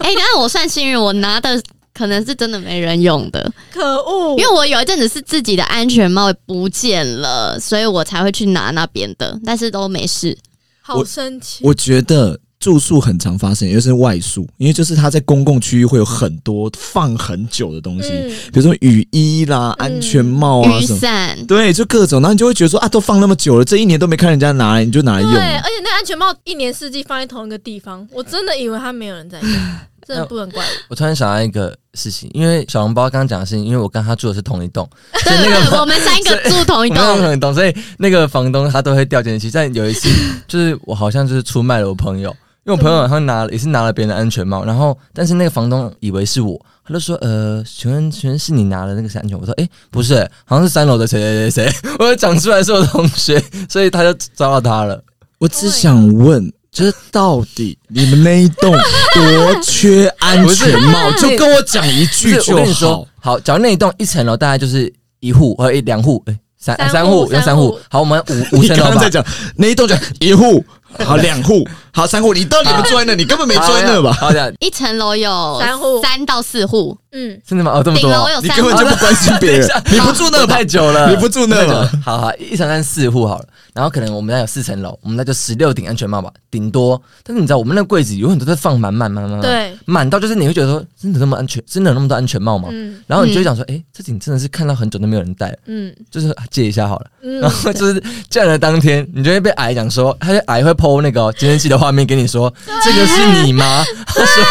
[0.00, 1.62] 哎，那我算幸运，我拿的
[1.96, 4.36] 可能是真的没人用的，可恶！
[4.38, 10.36] 因为我有一阵子是自己的安全帽不见了，所以我才会去拿那边的，但是都没事。
[10.82, 11.64] 好生气。
[11.64, 20.84] 我觉得住宿很常发生，尤其是外宿，因为就是他在公共区域会有很多放很久的东西，嗯，比如说雨衣啦、安全帽啊雨。
[20.84, 29.50] 伞，对，就各种，然后你就会觉得说啊，都放那么久了，这一年都没看人家拿来，你就拿来用对，而且那安全帽一年四季放在同一个地方，我真的以为他没有人在用，
[30.06, 30.70] 真的不能怪我。
[30.90, 34.88] 我突然想到一个事情，因为小笼包刚刚讲的事情，因为我跟他住的是同一栋，
[35.24, 39.50] 所以对那个，我们三个住同一我们栋，同一栋，所以那个房东他都会调监视器。
[39.52, 40.08] 但有一次，
[40.46, 42.30] 就是我好像就是出卖了我朋友，
[42.64, 49.38] 因为我朋友好像拿了也是拿了别人的安全帽，然后但是那个房东以为是我，他就说呃，请问请问是你拿了那个安全帽？
[49.40, 55.02] 我说诶，不是、好像是三楼的谁谁谁谁，我就讲出来是我同学，所以他就抓到他了。
[55.38, 58.70] 我只想问，就是到底你们那一栋
[59.14, 61.10] 多缺安全帽？
[61.12, 67.78] 就跟我讲一句就我跟你说好。，好，假如那一栋一层楼大概就是一户和一两户，哎，三三户三户，三户户。
[67.88, 69.08] 好，我们五五你层楼吧刚刚在。
[69.08, 69.24] 讲
[69.56, 70.62] 那一栋讲一户，
[71.02, 73.14] 好两户，好三户，你到底有没有住在那？
[73.14, 74.12] 你根本没住在那吧？
[74.12, 77.72] 好的，一层楼有三户三到四户，嗯，真的吗？
[77.74, 78.12] 哦，这么多哦。
[78.12, 78.86] 顶楼有三你根本就。
[78.86, 80.64] 不关心别人， 你不住那吧太？
[80.64, 81.90] 久了，你不住那吧？
[82.04, 87.00] 好好，一层三四户好了，然后可能我们家有四层楼，我们那就十六顶安全帽吧，顶多。
[87.24, 92.68] 但是你知道，我们那个柜子永远都在放满满满满满，，对，满到就是你会觉得说，真的那么安全，真的有那么多安全帽吗？
[92.72, 97.06] 嗯然后你就会想说，哎、这顶真的是看到很久都没有人戴了，嗯就是啊借一下好了。
[97.22, 103.84] 嗯然，后就是这样的当天，你就会被矮讲说，他就矮会 PO 那个监视器的画面给你说，这个是你吗？
[104.06, 104.44] 他说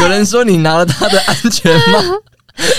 [0.00, 2.00] 有人说你拿了他的安全帽，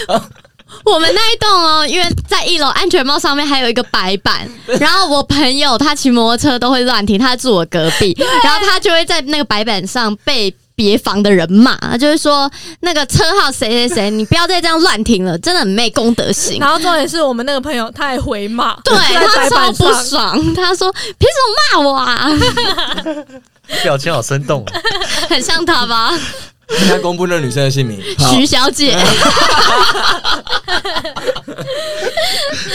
[0.83, 10.51] 我们那一栋哦，因为在一楼安全帽上面还有一个白板，然后我朋友他骑摩托车都会乱停，他住我隔壁，然后他就会在那个白板上被。
[10.73, 16.57] 别房的人骂，他就会说那个车号谁谁谁，你不要再这样乱停了，真的很没公德心。
[16.59, 22.31] 然后重点是我们那个朋友他还回骂，对他超白板不，爽，他说凭什么骂我啊？
[23.83, 24.73] 表情好生动啊。
[25.29, 26.11] 很像他吧？
[26.79, 27.99] 现在公布那个女生的姓名，
[28.31, 28.95] 徐小姐，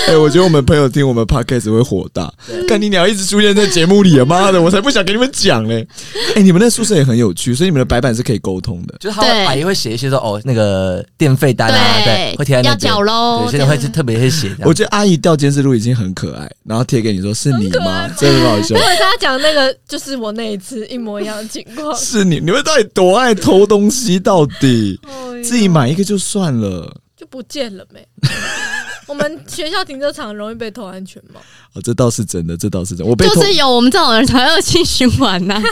[0.06, 2.32] 哎、我觉得我们朋友听我们 podcast 会火大，
[2.68, 4.24] 看你俩一直出现在节目里啊！
[4.24, 5.86] 妈的，我才不想给你们讲嘞！
[6.34, 8.94] 哎、你们那宿舍也很有趣，所以你们的白板是可以沟通的。
[9.00, 14.54] 就是他阿姨会写一些说哦那个电费单啊，对，会贴在那要边缴喽对，，现在会特别会写。
[14.62, 18.08] 我觉得阿姨调监视录已经很可爱，然后贴给你说是你吗？
[18.16, 18.80] 真的很好笑因。
[18.86, 23.85] 为他讲那个就是我那一次一模一样的情况，是你，你们到底多爱偷东西？
[24.20, 28.06] 到底哎呦自己买一个就算了，就不见了没。
[29.06, 31.40] 我们学校停车场容易被偷安全帽，
[31.74, 33.10] 哦，这倒是真的，这倒是真的。
[33.10, 35.62] 我被偷就是有我们这种人才恶性循环呐、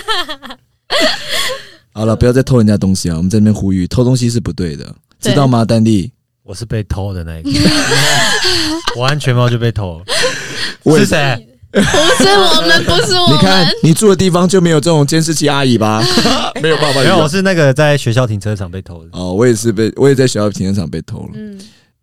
[1.92, 3.16] 好了，不要再偷人家东西啊！
[3.16, 4.84] 我们在那边呼吁，偷东西是不对的，
[5.20, 5.64] 对知道吗？
[5.64, 6.12] 丹弟，
[6.44, 7.50] 我是被偷的那一个，
[8.96, 10.04] 我安全帽就被偷了，
[10.84, 11.48] 我是谁？
[11.82, 16.00] 不是我们，不是我你看，你住的地方就没有这种监视器阿姨吧？
[16.62, 19.10] 没有办法，没有，我是那个在学校停车场被偷的。
[19.12, 21.30] 哦，我也是被，我也在学校停车场被偷了。
[21.34, 21.58] 嗯，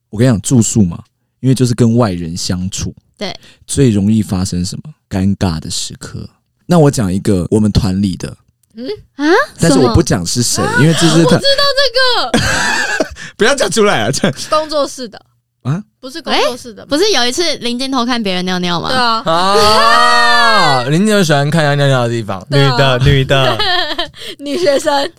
[0.09, 0.99] 我跟你讲，住宿嘛，
[1.39, 3.33] 因为就是跟外人相处，对，
[3.65, 6.29] 最容易发生什么尴尬的时刻。
[6.65, 8.35] 那我讲一个我们团里的，
[8.75, 9.25] 嗯啊，
[9.57, 14.11] 但是我不讲是谁，因为这是他我知道这个 不要讲出来啊！
[14.11, 15.19] 这工作室的
[15.63, 18.89] 啊，不是工作室的吗，不是有一次林静偷看别人尿尿吗？
[18.89, 23.57] 对啊，啊，林姐喜欢看人家尿尿的地方，女的，女的，
[24.39, 25.11] 女学生。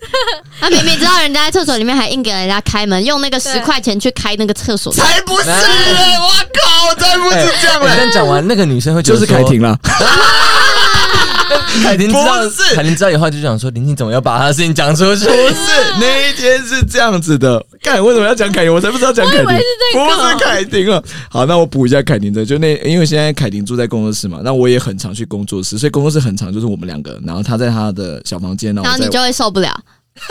[0.59, 4.91] 他明明知道人家在厕所里面，还硬给人家开门，用那个十对块钱去开那个厕所。
[4.93, 5.55] 才不是嘞！
[6.19, 9.77] 我靠，才不是这样讲完那个女生会觉得说就是凯，婷啦，
[11.83, 15.25] 凯婷知道不是，凯婷知道以后就想说，林静怎么要把他的事情讲出去？
[15.25, 15.55] 不是
[15.99, 17.63] 那一天是这样子的。
[17.81, 18.73] 干，为什么要讲凯婷？
[18.73, 19.45] 我才不知道讲凯婷，
[19.93, 21.01] 不是凯婷啊。
[21.29, 29.73] 好，那我补一下凯婷的，就那因为现在凯婷住在工作室嘛，那我也很常去工作室，所以工作室很长，就是我们两个，然后他在他的小房间，然后你就会受不了。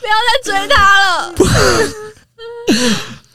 [0.00, 1.34] 不要再追他了，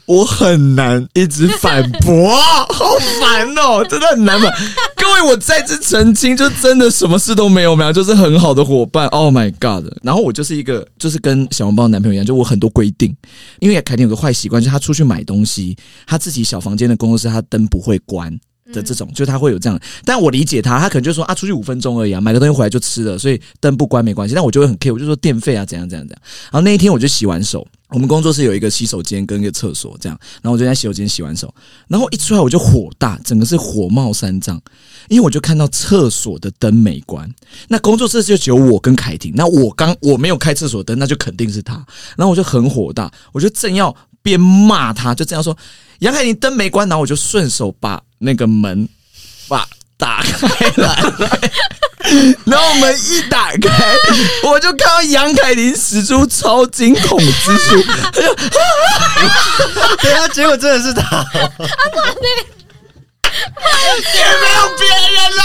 [0.06, 2.36] 我很难一直反驳，
[2.68, 4.48] 好烦哦，真的很难嘛。
[4.96, 9.06] 各位，我再次澄清，就真的什么事都没有，没有，就是很好的伙伴。
[9.08, 9.86] Oh my god！
[10.02, 13.14] 然后我就是一个，就是跟小红包男朋友一样，就我很多规定，
[13.60, 18.38] 因为凯婷有个坏习惯，就是他出去买东西，他自己小房间的工作室，他灯不会关。
[18.72, 24.34] 的这种，就他会有这样，但我理解他，他可能就说啊，出去五分钟而已啊，买个东西回来就吃了，所以灯不关没关系。
[24.34, 26.22] 但我就会很 care，我就说电费啊，怎样怎样怎样。
[26.44, 31.52] 然后那一天我就洗完手，我们工作室有一个洗手间跟一个厕所这样，然后我就在洗手间洗完手，
[31.88, 34.60] 然后一出来我就火大，整个是火冒三丈，
[35.08, 37.30] 因为我就看到厕所的灯没关，
[37.68, 41.74] 那工作室就只有我跟凯婷，那我刚我没有开厕所灯，那就肯定是他，
[42.16, 45.56] 然后我就很火大，我就正要边骂他，就这样说
[45.98, 48.88] 杨凯婷灯没关，然后我就顺手把那个门
[49.48, 49.68] 把
[50.02, 50.98] 打开来。
[52.44, 53.94] 然后门一打开，
[54.42, 57.80] 我就看到杨凯琳使出超惊恐之术，
[60.00, 61.44] 对啊，结果真的是他，也
[64.40, 65.44] 没有别人啦，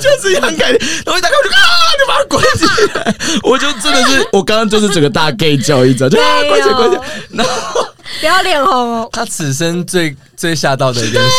[0.00, 0.78] 就是杨凯琳。
[1.04, 1.60] 然后一打开我就啊，
[1.98, 3.14] 就把他关起来。
[3.42, 7.02] 我就真的是，我刚刚就是整个大 gay 叫一招，就啊关起来关起来。
[7.30, 7.84] 然后
[8.20, 9.08] 不要脸红哦。
[9.12, 11.30] 他此生最最吓到的一件事，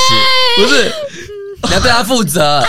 [0.57, 0.93] 不是
[1.63, 2.63] 你要对他负责。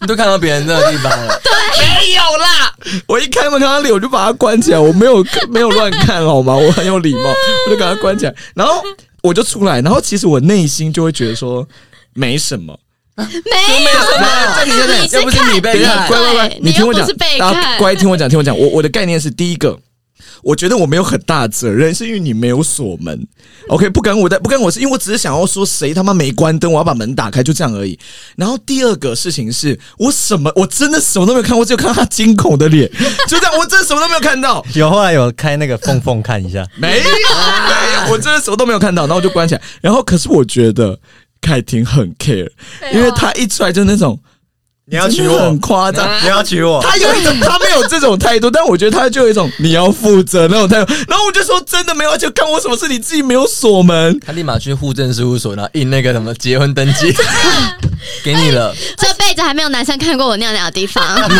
[0.00, 2.72] 你都看到别人那个地方了，对没有啦，
[3.08, 6.54] 我一开门看到脸，我就把它关起来，我没有 没有乱看好吗？
[6.54, 7.34] 我很有礼貌，
[7.66, 8.80] 我就把它关起来，然后
[9.22, 11.66] 我就出来，然后其实我内心就会觉得说
[12.14, 12.78] 没什么。
[13.16, 17.04] 没有啦，这你真的你是又不是你被看，乖乖乖，你听我讲
[17.36, 18.56] 大家乖听我讲，听我讲。
[18.56, 19.76] 我我的概念是第一个，
[20.42, 23.26] 我觉得我没有很大责任，是因为你没有锁门。
[23.68, 27.98] OK，不干我的，不干我是因为我只是想要说谁他妈没关灯，我要把门打开，就这样而已。
[28.36, 32.90] 然后第二个事情是我什么，我真的什么都没有看我，只有看到他惊恐的脸，
[33.28, 34.64] 就这样，我真的什么都没有看到。
[34.74, 39.60] 有后来有开那个缝缝看一下， 没有，没有，我真的什么都没有看到，然后我就关起来。
[39.80, 40.98] 然后，可是我觉得
[41.40, 42.48] 凯婷很 care，
[42.92, 44.18] 因为他一出来就那种
[44.90, 46.08] 你要娶我很，夸张。
[46.22, 50.92] 你要娶我，他有一种， 他没有这种态度，但我觉得他就有一种你要负责那种态度。
[51.06, 54.18] 然后我就说真的没有，而且干我什么事，你自己没有锁门。
[54.20, 57.14] 他立马去户政事务所，然后印那个什么结婚登记，
[58.24, 58.74] 给你了。
[58.96, 61.02] 这辈子还没有男生看过我尿尿的地方。
[61.28, 61.34] 你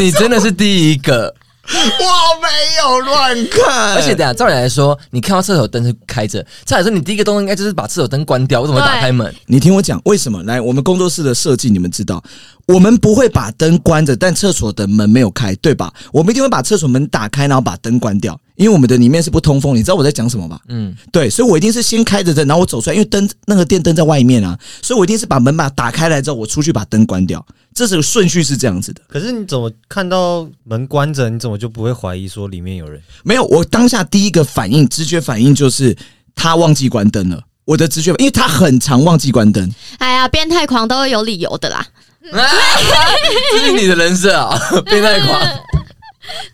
[0.00, 1.34] 你 你真的是第一个，
[2.00, 2.48] 我没
[2.82, 9.32] 有乱看，而且等下照理来说，你看到厕所灯是开着，照理说你第一个动作应该就是把厕所灯关掉，我怎么会打开门？
[9.46, 10.42] 你听我讲，为什么？
[10.42, 12.22] 来，我们工作室的设计，你们知道，
[12.66, 15.92] 我们不会把灯关着，但厕所的门没有开，对吧？
[16.12, 20.60] 我们一定会把厕所门打开，然后把灯关掉，因为我们的里面是不通风，你知道我在讲什么吧？
[20.68, 27.42] 嗯，对，所以我一定是先开着灯，然后我走出来，因为灯那个电灯在外面啊，所以我一定是把门把打开来之后，我出去把灯关掉，
[27.74, 29.00] 这是个顺序是这样子的。
[29.08, 33.00] 可是你怎么看到门关着，你怎么就不会怀疑说里面有人？
[33.24, 35.96] 没有，我当下第一个反应，直觉反应就是
[36.34, 37.42] 他忘记关灯了。
[37.64, 41.86] 我的直觉，因为他很常忘记关灯，哎呀，变态狂都是有理由的啦。
[42.30, 45.40] 这是你的人设啊，变态狂。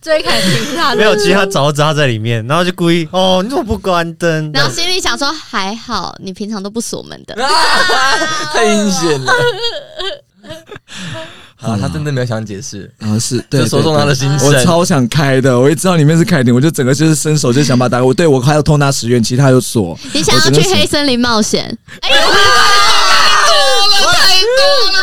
[0.06, 4.52] 追凯婷是他没有，其实他早知道他在里面，然后就故意哦，你怎么不关灯？
[4.54, 7.34] 然后心里想说，还好你平常都不锁门的。
[8.54, 9.32] 太阴险了。
[11.58, 14.46] 好，他真的没有想解释，啊，是对，就说中他的心声。
[14.46, 18.04] 我超想开的，我一知道里面是凯婷，我就整个就是伸手就想把它打开。
[18.04, 19.98] 我对我还要偷拿十元，其他有锁。
[20.12, 21.76] 你想要去黑森林冒险？
[22.02, 22.28] 哎呀，太
[23.48, 23.56] 多
[24.06, 24.46] 了，太多
[24.92, 24.98] 了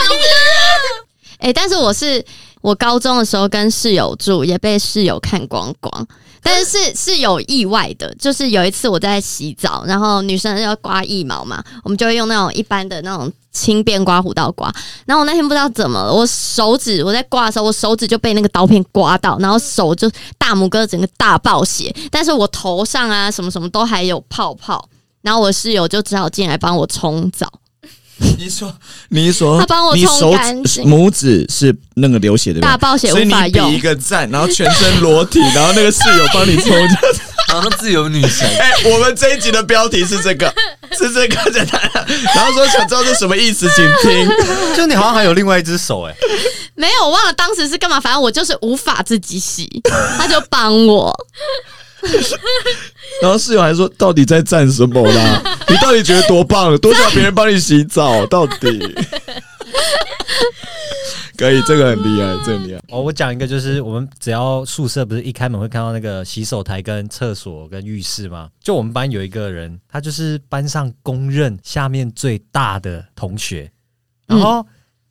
[1.43, 2.23] 哎，但是我是
[2.63, 6.07] 我高中的时候跟室友住，也被室友看光光。
[6.41, 14.73] 但是是有意外的，就是有一次我在洗澡，然后女生要刮腋毛嘛，我们就会用那种一般的那种轻便刮胡刀刮。
[15.05, 24.89] 然后我那天不知道怎么了，我手指我在刮的时候，我手指就被那个刀片刮到，然后手就大拇哥整个大爆血，但是我头上啊什么什么都还有泡泡。
[25.21, 27.47] 然后我室友就只好进来帮我冲澡。
[28.37, 28.73] 你说，
[29.09, 36.71] 你说，他帮我你手冲干指净拇指是那个流血的，大爆血所以你比无法用一个赞，然后全身裸体，然后那个室友帮你冲。
[37.49, 40.51] 好像自由女神， 哎、我们这一集的标题是这个，
[40.97, 42.05] 是这个简单的。
[42.33, 44.27] 然后说想知道是什么意思，请听。
[44.75, 46.15] 就你好像还有另外一只手哎、
[46.73, 49.69] 没有，我忘了当时是干嘛，反正我就是无法自己洗，
[50.17, 51.13] 他就帮我。
[53.21, 55.52] 然后室友还说：“到底在赞什么啦？
[55.69, 56.77] 你到底觉得多棒？
[56.77, 58.25] 多叫别人帮你洗澡？
[58.27, 58.79] 到底？”
[61.35, 62.79] 可以，这个很厉害，这个很厉害。
[62.89, 68.49] 哦，我讲一个，就是我们只要宿舍不是一开门会看到那个洗手台、跟厕所、跟浴室吗？
[68.61, 73.69] 就我们班有一个人，他就是班上公认下面最大的同学，
[74.27, 74.65] 然后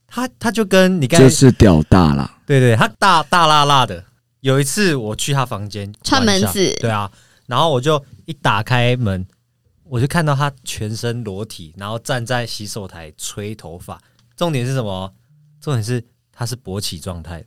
[0.07, 4.03] 他他就跟你刚才就是屌大啦，对对，他大大辣辣的。
[4.41, 7.11] 有一次我去他房间串门子对啊，
[7.47, 9.27] 然后我就一打开门，
[9.93, 14.01] 我就看到他全身裸体，然后站在洗手台吹头发。
[14.35, 15.13] 重点是什么？
[15.61, 16.03] 重点是
[16.35, 17.45] 他是勃起状态，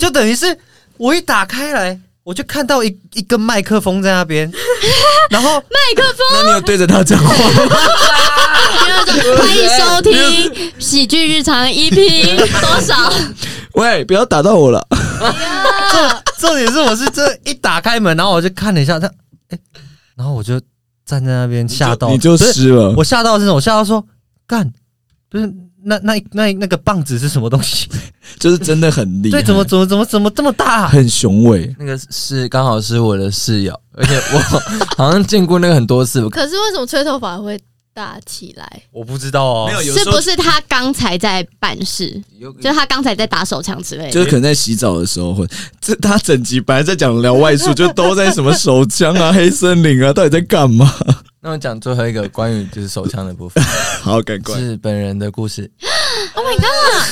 [0.00, 0.58] 就等于是
[0.96, 4.50] 我一打开来，我就看到一一根麦克风在那边，
[5.30, 7.76] 然后麦克风那你有对着他讲话吗？
[9.38, 10.12] 欢迎收听
[10.80, 13.12] 《喜剧日常》EP 多少？
[13.74, 14.84] 喂，不要打到我了。
[16.38, 19.06] 重点是我是这一打开门，然后我就看了一下他，
[19.50, 19.58] 哎、
[20.16, 20.60] 然后我就
[21.06, 22.92] 站在那边吓到，你就湿了。
[22.96, 23.54] 我吓到是什么？
[23.54, 24.04] 我吓到说
[24.46, 24.70] 干，
[25.30, 25.50] 不是
[25.84, 27.88] 那那那那个棒子是什么东西？
[28.40, 29.40] 就是真的很厉害。
[29.40, 30.88] 对，怎么怎么怎么怎么这么大？
[30.88, 31.72] 很雄伟？
[31.78, 34.60] 那个是刚好是我的室友，而且我
[34.98, 36.28] 好像见过那个很多次。
[36.28, 37.58] 可是为什么吹头发会
[37.96, 38.82] 大起来？
[38.92, 42.22] 我不知道哦，没有，有时候是不是他刚才在办事？
[42.38, 44.10] 有就是他刚才在打手枪之类的。
[44.10, 45.48] 就是可能在洗澡的时候，会
[45.80, 50.94] 这他整集本来在讲聊外宿，就都在什么手枪啊、黑森林啊，到底在干嘛？
[51.40, 53.64] 那我讲最后一个关于就是手枪的部分，
[54.02, 55.70] 好，赶快，是本人的故事。
[56.34, 57.08] Oh my god！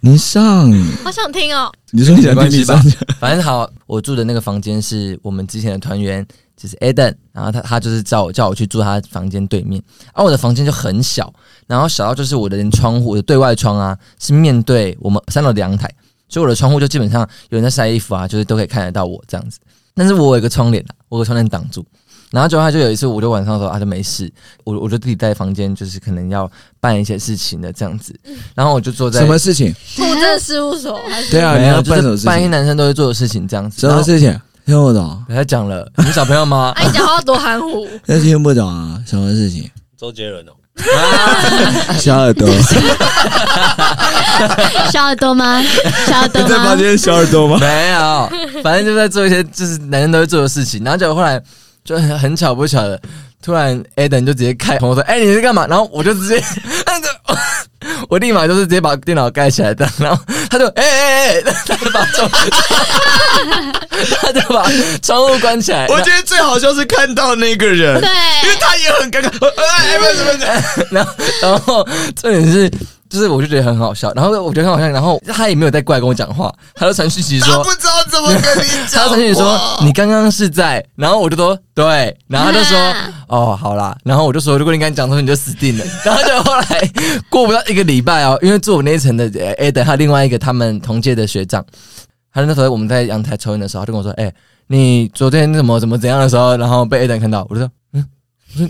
[0.00, 0.72] 你上，
[1.02, 1.72] 好想听哦。
[1.90, 2.80] 你说你想听你上，
[3.18, 6.24] 反正好，我住的那个房间是我们之前的团员，
[6.60, 9.80] 就是 Eden，然后他他就是叫我叫我去住他房间对面，
[10.12, 11.32] 而、我的房间就很小，
[11.68, 15.88] 然后小到就是我的连窗户我的对外窗啊是面对我们三楼的阳台，
[16.28, 19.60] 所以我的窗户就基本上有人在晒衣服啊，就是都可以看得到我这样子。
[19.94, 21.86] 但是我有一个窗帘啊，我有个窗帘挡住。
[22.30, 24.30] 然后就他就有一次，我就晚上的时候他就没事，
[24.62, 28.14] 我我就自己在房间，就是可能要办一些事情的这样子，
[28.54, 29.72] 然后我就坐在什么事情？
[29.96, 32.48] 户政事务所还是对啊，没有你要办什么就是办一些？
[32.48, 33.80] 男生都会做的事情这样子。
[33.80, 34.38] 什么事情？
[34.68, 36.72] 听不懂，不要讲了，你小朋友吗？
[36.76, 37.88] 哎，你讲话多含糊。
[38.04, 39.00] 那听不懂啊？
[39.06, 39.66] 什么事情？
[39.98, 40.52] 周杰伦哦，
[41.98, 42.46] 小耳朵，
[44.92, 45.62] 小耳朵吗？
[46.06, 46.76] 小耳朵吗在房？
[46.78, 47.56] 间小耳朵吗？
[47.58, 48.30] 没有，
[48.62, 50.84] 反正就在做一些就是男人都会做的事情。
[50.84, 51.42] 然后结果后来
[51.82, 53.00] 就很很巧不巧的，
[53.42, 56.38] 突然 Eden 就直接开口说：“哎、你在干嘛？”然后我就直接，
[58.08, 59.88] 我立马就是直接把电脑盖起来的。
[59.98, 62.28] 然后他就哎哎哎，他就把窗，
[64.20, 64.66] 他就把
[65.02, 65.86] 窗户关起来。
[65.88, 68.08] 我觉得最好笑是看到那个人，对，
[68.44, 69.28] 因为他也很尴尬。
[69.56, 71.12] 哎，不是不是， 然后，
[71.42, 71.86] 然后
[72.20, 72.70] 重点是，
[73.08, 79.08] 就是我就觉得很好笑，然后我觉得很好笑，然后他也没有再过来跟我讲话，他就传讯息说，他不知道怎么跟你讲 他讲。
[79.08, 86.90] 传讯息说你刚刚是在，然后我就说对，然后他就说啊哦好啦，然后我就说如果你敢讲错你就死定了， 然后就后来
[87.28, 91.64] 过不到一个礼拜哦，因为住我那一层的呃 A 的，还有另外一个他们同届的学长，
[92.32, 94.32] 他那时候我们在阳台抽烟的时候，他就跟我说，哎、
[94.66, 97.70] 你昨天怎么怎么怎样的时候，然后被 Aden 看到，我就说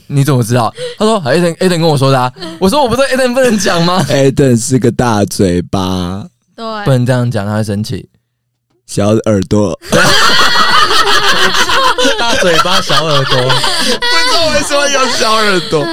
[0.07, 0.73] 你怎么知道？
[0.99, 6.27] 他说 Aden Aden 跟我说的、啊，我说我不是 Aden 不能讲吗？？Aden 是个大嘴巴，
[6.57, 8.09] 对不，能这样讲，他会生气。
[8.87, 9.79] 小耳朵。
[12.19, 15.87] 大嘴巴小耳朵，不知道为什么有小耳朵。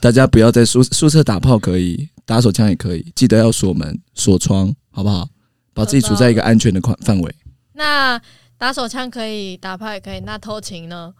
[0.00, 5.26] 大家不要在宿宿舍打炮，可以打手枪也可以，记得要锁门、锁窗，好不好？
[5.74, 7.34] 把自己处在一个安全的范范围。
[7.74, 8.20] 那
[8.56, 11.12] 打手枪可以，打炮也可以，那偷情呢？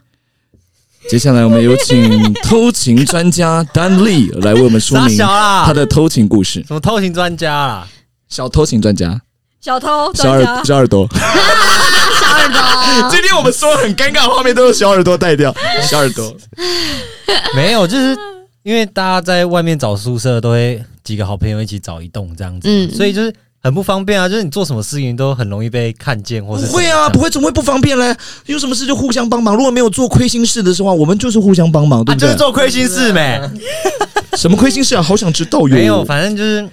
[1.08, 6.64] 接下来我们有请偷情专家丹丽来为我们说明他，的偷情故事。
[6.66, 7.88] 什么偷情专家啊？
[8.28, 9.20] 小偷情专家，
[9.60, 11.08] 小偷小耳，小耳朵。
[11.14, 12.60] 小耳朵，
[13.10, 15.54] 今天我们说的很尴尬的画面都是小耳朵带掉，
[15.88, 16.34] 小耳朵。
[17.54, 18.16] 没有，就是
[18.64, 23.32] 因为大家在外面找宿舍都会几个好朋友一起找一栋这样子，嗯所以就是
[23.66, 24.28] 很不方便啊。
[24.28, 28.16] 就是你做什么事情都很容易被看见，或是不会啊，不会，怎么会不方便嘞？
[28.46, 29.56] 有什么事就互相帮忙。
[29.56, 32.26] 如果没有做亏心事的话，我们就是互相帮忙，对啊，不对？
[32.26, 33.40] 就是做亏心事没？
[34.36, 35.02] 什么亏心事啊？
[35.02, 35.68] 好想知道哟。
[35.68, 36.68] 没有，反正就是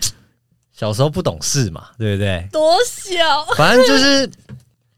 [0.77, 2.47] 小时候不懂事嘛，对不对？
[2.51, 3.45] 多小？
[3.55, 4.29] 反正就是，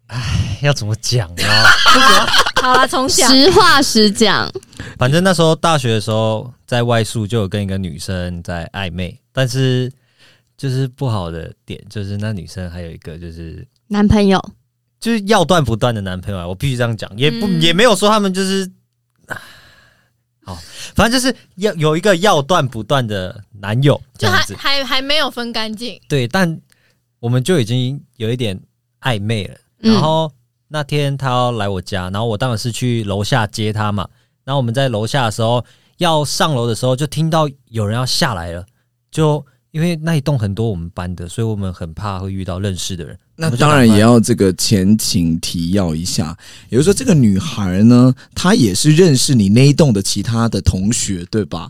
[0.08, 1.44] 唉，要怎么讲呢？
[2.62, 3.30] 好啦，重讲。
[3.30, 4.52] 实话实讲，
[4.98, 9.92] 反正那时候大学的时候，在外宿就有跟一个女生在暧昧，但是
[10.58, 14.44] 就是不好的点就是那女生还有一个就是男朋友
[15.00, 18.72] 就是要断不断的男朋友啊，我必须这样讲，也不、嗯也没有说他们就是，
[19.28, 19.38] 唉
[20.44, 20.56] 好，
[20.96, 26.60] 反正就是要有一个要断不断的男友这就还样子，还还没有分干净，对，但
[27.20, 28.60] 我们就已经有一点
[29.02, 29.56] 暧昧了。
[29.80, 30.32] 嗯然后
[30.68, 34.08] 那天他要来我家，然后我当然是去楼下接他嘛。
[34.44, 35.64] 然后我们在楼下的时候，
[35.98, 38.66] 要上楼的时候，就听到有人要下来了。
[39.12, 39.44] 就
[39.76, 43.20] 因为那一栋很多我们班的，所以我们很怕会遇到认识的人。
[43.36, 46.34] 那当然也要这个前情提要一下，
[46.70, 51.70] 也就是说，这个女孩呢，她也是认识你那一栋的其他的同学，对吧？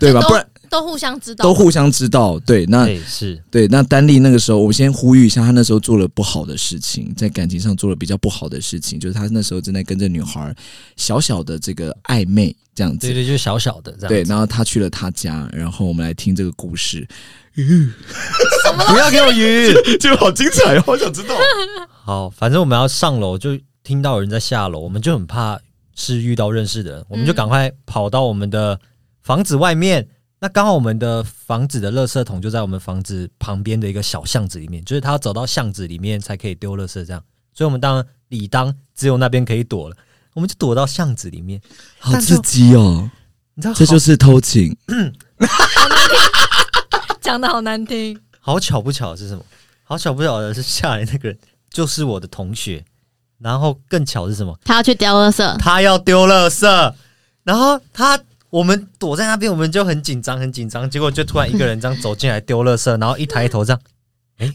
[0.00, 0.20] 对吧？
[0.22, 2.38] 不然都互相知道，都互相知道。
[2.38, 10.54] 对，那对，是对，那丹丽那个时候，我先呼吁一下，她那时候做了不好的事情，在感情上做了比较不好的事情，就是她那时候正在跟这女孩
[10.96, 13.08] 小小的这个暧昧这样子。
[13.08, 14.08] 对对，就是小小的这样子。
[14.08, 17.04] 对，然后他去了他家，然后我们来听这个故事，
[17.56, 19.74] 不要给我鱼。
[19.98, 21.34] 就 好精彩，好想知道。
[21.90, 25.58] 好，反正我们要上楼，就听到有人在下楼，我们就很怕
[25.96, 28.78] 是遇到认识的人，我们就赶快跑到我们的
[29.22, 30.06] 房子外面。
[30.42, 37.22] 那刚好我们的房子的垃圾桶就在我们房子旁边的一个小巷子里面，就是他要走到巷子里面才可以丢垃圾这样。
[37.52, 39.96] 所以我们当然理当只有那边可以躲了，
[40.32, 41.60] 我们就躲到巷子里面。
[41.98, 43.10] 好刺激哦！
[43.52, 44.74] 你知道好，这就是偷情。
[47.20, 48.18] 讲的好难听。
[48.38, 49.44] 好巧不巧的是什么？
[49.84, 51.38] 好巧不巧的是下来那个人
[51.68, 52.82] 就是我的同学，
[53.38, 54.58] 然后更巧的是什么？
[54.64, 56.94] 他要去丢垃圾，他要丢垃圾，
[57.44, 58.18] 然后他
[58.50, 60.90] 我们躲在那边，我们就很紧张，很紧张。
[60.90, 63.80] 结果就突然一个人这样走进来丢垃圾，然后一抬头这样，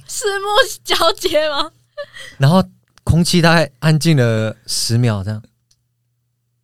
[0.08, 0.46] 四目
[0.84, 1.72] 交接吗？
[2.38, 2.64] 然后
[3.04, 5.42] 空气大概安静了十秒，这样。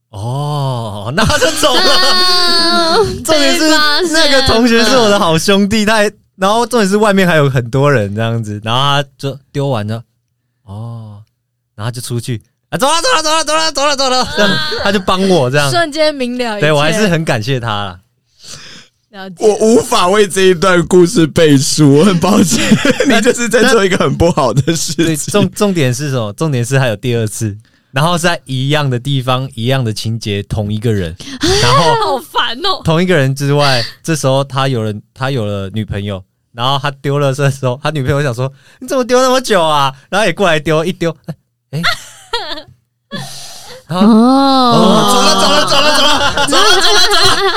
[0.09, 1.81] 哦，那他就走了。
[1.81, 3.69] 啊 重点是
[4.11, 10.03] 那个同学是我的好兄弟，他还然后重点是外面还有很多人这样子，然后他就丢完了，
[10.63, 11.23] 哦，
[11.75, 12.41] 然后就出去
[12.71, 16.59] 啊，走了走了走了走了走了走了，这样他就帮我这样，瞬间明了。
[16.59, 17.99] 对我还是很感谢他啦。
[19.09, 19.35] 了解。
[19.45, 22.65] 我无法为这一段故事背书，我很抱歉，
[23.09, 25.29] 你就是在做一个很不好的事对，情。
[25.33, 26.31] 重重点是什么？
[26.31, 27.57] 重点是还有第二次，
[27.91, 31.13] 然后是在一样的地方，一样的情节，同一个人，
[31.61, 32.79] 然后好烦哦！
[32.85, 38.49] 同一个人之外，这时候他有了他有了女朋友，然后他丢垃圾的时候，他女朋友想说
[38.79, 39.93] 你怎么丢那么久啊？
[40.09, 41.13] 然后也过来丢，一丢，
[41.71, 41.81] 哎、
[43.91, 46.11] 哦，走了走了走了走了
[46.47, 47.15] 走了走了走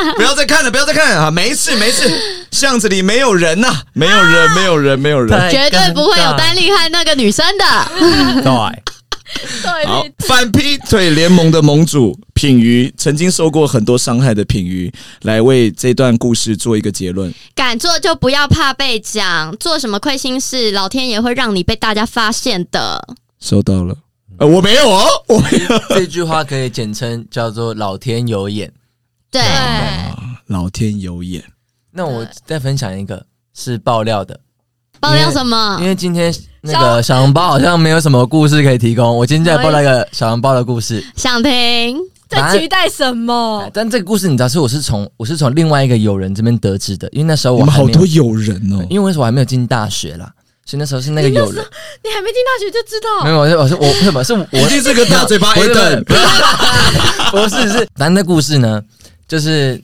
[0.09, 1.31] 了，不要再看了，不要再看了啊！
[1.31, 2.11] 没事没事，
[2.51, 5.51] 巷子里没有人呐、没有人没有人没有人。
[5.51, 7.65] 绝对不会有丹丽和那个女生的。
[8.43, 8.83] 对，
[9.63, 17.33] 对好，反劈腿联盟的盟主品瑜，曾经受过很多伤害的品瑜，来为这段故事做一个结论。
[17.55, 23.07] 敢做就不要怕被讲，做什么亏心事，老天爷会让你被大家发现的。
[23.41, 23.95] 收到了，
[24.39, 25.79] 呃，我没有哦，我没有。
[25.95, 28.73] 这句话可以简称叫做“老天有眼
[29.31, 29.49] 对，对，
[30.47, 31.43] 老天有眼，”。
[31.93, 33.25] 那我再分享一个
[33.55, 34.39] 是爆料的，
[34.99, 35.87] 爆料什么因？
[35.87, 41.05] 为今天那个小笼包好像没有什么故事可以提供，我今天再爆料一个小笼包的故事。
[41.17, 41.97] 想听？
[42.27, 43.71] 在期待什么？
[43.73, 48.85] 但这个故事你知道是我是从我是从另外一个友人这边得知的，因为那时候我们好多友人哦。
[48.91, 50.33] 因为那时候我还没有进大学啦，
[50.65, 51.65] 所以那时候是那个有人，
[52.03, 53.25] 你还没进大学就知道。
[53.25, 56.05] 没，有，我是我是我不是我是我一定是个大嘴巴不 A 是等，
[57.31, 58.83] 不是是，反正那故事呢，
[59.29, 59.81] 就是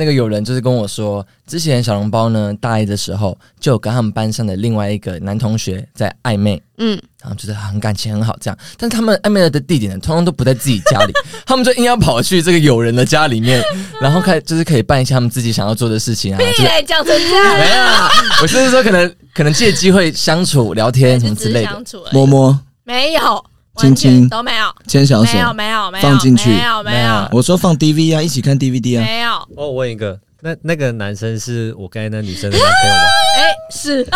[0.00, 11.12] 那个有人就是跟我说，之前小笼包呢大一的时候就有跟他们班上的另外一个男同学在暧昧，嗯，然后就是很感情很好这样，但他们暧昧的地点呢，通通都不在自己家里，
[11.44, 13.62] 他们就硬要跑去这个友人的家里面，
[14.00, 18.08] 然后开就是可以办一些他们自己想要做的事情啊，就讲成这样，没有啊，
[18.40, 22.58] 我是说可能可能借机会相处聊天什么之类的，摸摸。
[22.84, 23.44] 没有，
[23.80, 25.32] 亲亲都没有，牵小手。
[25.32, 26.50] 没，有，没有，没有，放进去。
[26.50, 27.08] 没有，没没有。
[27.08, 33.02] 有，我说放 DV 啊，一起看 DVD 啊，没有，我问一个，那那个男生是我刚才那女生的男朋友吗？
[33.40, 34.06] 哎，是，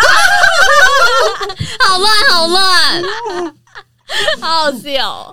[1.80, 3.02] 好 乱好乱，
[4.40, 5.30] 好好笑。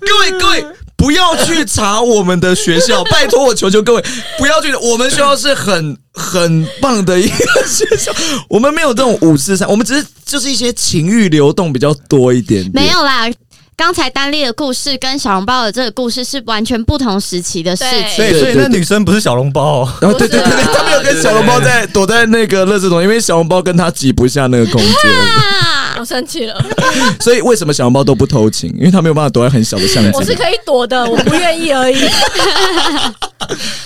[0.00, 0.64] 各位各位。
[1.04, 4.02] 不要去查我们的学校， 拜托我求求各位，
[4.38, 4.74] 不要去。
[4.76, 7.36] 我们学校是很很棒的一个
[7.68, 8.10] 学校，
[8.48, 12.72] 我们没有这种五四三，我们只是就是一些情欲流动比较多一点点。
[12.72, 13.28] 没有啦。
[13.76, 18.38] 刚才丹丽的故事跟小笼包的这个故事是完全不同时期的事情。
[18.38, 26.64] 所以那女生不是小笼包哦，然后对对对他没有跟小笼包在躲在那个垃圾桶，因为小笼包跟他挤不下那个空间，啊，我生气了，
[27.20, 28.70] 所以为什么小笼包都不偷情？
[28.78, 30.10] 因为他没有办法躲在很小的巷子。
[30.14, 32.08] 我是可以躲的，我不愿意而已。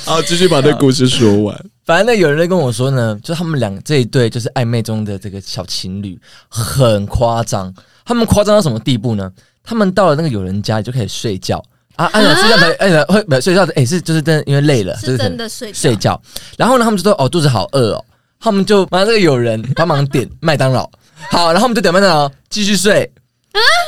[0.04, 1.58] 好，继续把这故事说完。
[1.86, 6.18] 反正呢有人在跟我说呢，就他们两这一对就是暧昧中的这个小情侣
[6.48, 7.72] 很夸张，
[8.04, 9.30] 他们夸张到什么地步呢？
[9.68, 11.62] 他们到了那个友人家就可以睡觉。
[11.96, 15.78] 啊，按照睡觉的，按照会没睡觉的，哎、是就是真的因为累了，就是真的睡觉。
[15.78, 16.22] 睡觉。
[16.56, 18.04] 然后呢，他们就说哦肚子好饿哦，
[18.40, 20.88] 他们就马上这个有人帮忙点麦当劳，
[21.30, 23.12] 好，然后我们就点麦当劳继续睡，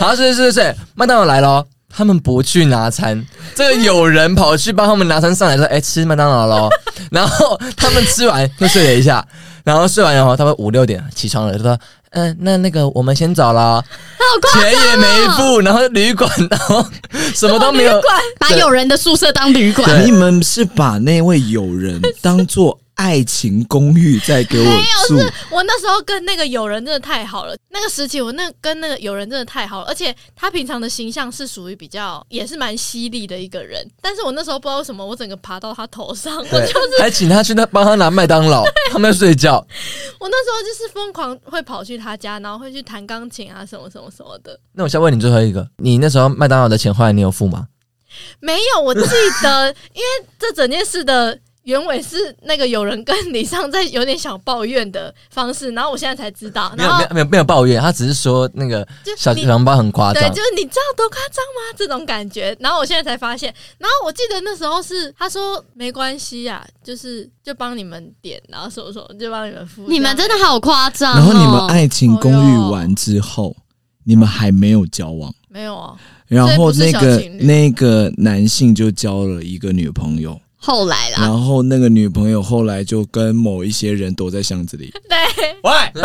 [0.01, 1.67] 好睡睡睡睡，麦当劳来了哦。
[1.93, 6.69] 他们不去拿餐，这个有人跑去帮他们拿餐上来说：“哎、吃麦当劳喽。
[7.11, 9.27] ”然后他们吃完又睡了一下，
[9.65, 11.77] 然后睡完然后他们五六点起床了，就说
[12.11, 13.85] ：“嗯、那那个我们先走了，
[14.53, 15.07] 钱也没
[15.37, 16.85] 付，然后旅馆然后
[17.35, 18.01] 什么都没有，
[18.39, 24.65] 把友人的宿舍当旅馆，你们是把那位友人当做爱情公寓在给我
[25.09, 25.17] 住？
[25.51, 39.67] 我那时候跟那个友人真的太好了，那个时期我那跟那个友人真的太好了，而且他平常的形象是属于比较也是蛮犀利的一个人，但是我那时候不知道为什么我整个爬到他头上，我就是，还请他去那帮他拿麦当劳，他们在睡觉。
[40.19, 44.61] 我那时候就是疯狂会跑去他家，然后会去弹钢琴啊什么什么什么的。
[44.75, 47.67] 那我先问你最后一个，你那时候麦当劳的钱后来你有付吗？
[48.41, 49.01] 没有，我记
[49.43, 58.87] 得，因为这整件事的原委是那个有人跟李尚在有点小抱怨的方式，然后我现在才知道，没有没有没有没有抱怨，他只是说那个
[59.17, 60.37] 小小笼包很夸张对，就。
[60.37, 61.77] 是你知道多夸张吗？
[61.77, 62.57] 这种感觉。
[62.59, 69.87] 然后我现在才发现，然后我记得那时候是他说没关系呀、就是就帮你们点，然后什么什么就帮你们付。
[69.87, 71.17] 你们真的的好夸张、哦。
[71.17, 73.55] 然后你们爱情公寓完之后，
[74.05, 75.95] 你们还没有交往，没有啊？
[76.27, 84.93] 然后那个那个男性就交了一个女朋友，后来啦，然后那个女朋友后来就跟某一些人躲在箱子里。
[85.09, 85.17] 对，
[85.63, 85.73] 喂，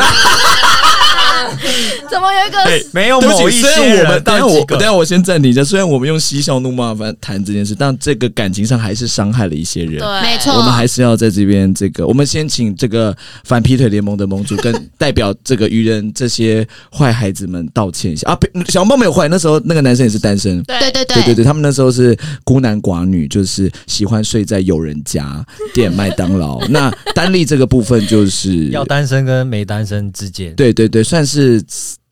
[2.10, 2.58] 怎么有一个？
[2.94, 10.00] 没有某一些虽然我们人，等下我等下我先暂停一下，虽然我们用嬉笑怒骂反谈这件事，但这个感情上还是伤害了一些人。
[10.00, 18.40] 对，没错我们还是要在这边这个，我们先请这个反劈腿联盟的盟主跟代表这个愚人这些坏孩子们道歉一下啊！
[18.70, 20.64] 小红包没有坏，那时候那个男生也是单身。
[20.64, 26.66] 对对对对对对，他们那时候是孤男寡女，就是喜欢睡在友人家 点麦当劳。
[26.68, 31.62] 那单立这个部分就是 要单身跟没单身之间，对对对，算是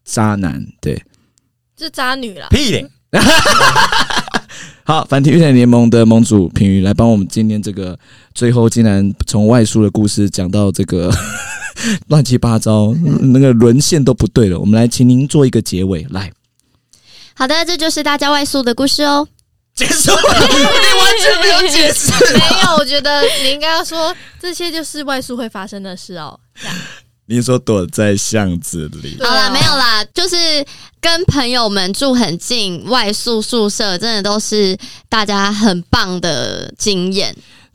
[0.04, 0.66] 渣男。
[0.82, 1.02] 对，
[1.80, 2.48] 是渣女啦。
[2.50, 2.86] 屁嘞，
[4.86, 7.98] 好，反体育台联盟的盟主品瑜来帮我们今天这个
[8.34, 11.10] 最后竟然从外宿的故事讲到这个
[12.08, 14.60] 乱七八糟，嗯那个沦陷都不对了。
[14.60, 16.32] 我们来请您做一个结尾，来
[17.36, 19.28] 好的，这就是大家外宿的故事哦。
[19.76, 22.12] 结束， 你完全没有解释。
[22.34, 26.40] 没有，我觉得你应该要说这些就是外宿会发生的事哦。
[26.60, 26.76] 这样
[27.26, 30.36] 你说躲在巷子里，好啦，没有啦，就是
[31.00, 37.34] 跟朋友们住很近，外宿宿舍真的都是大家很棒的经验，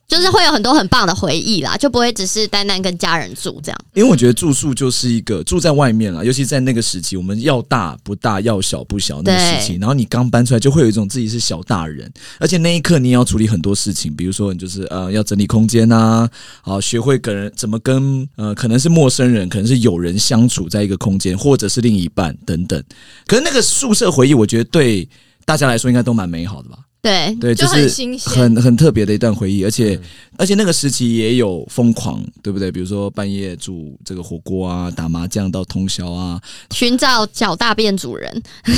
[0.08, 3.78] 就是会有很多很棒的回忆啦，就不会只是单单跟家人住这样。
[3.92, 16.26] 因为我觉得住宿就是一个住在外面啦，尤其在那个时期，我们要大不大，要小不小那个时期，然后你刚搬出来，就会有一种自己是小大人，而且那一刻你也要处理很多事情，比如说你就是呃要整理空间呐、
[16.62, 22.82] 啊，学会跟人怎么跟呃可能是陌生人，可能是有人相处在一个空间，或者是另一半等等。
[23.26, 25.06] 可是那个宿舍回忆，我觉得对
[25.44, 26.78] 大家来说应该都蛮美好的吧？
[27.00, 28.32] 对，对，就就是很新鲜。
[28.32, 30.02] 很很特别的一段回忆，而且、嗯
[30.38, 32.70] 而且那个时期也有疯狂，对不对？
[32.70, 36.40] 比如说半夜煮这个火锅啊，打麻将到通宵啊，
[36.70, 38.42] 寻找脚大便主人。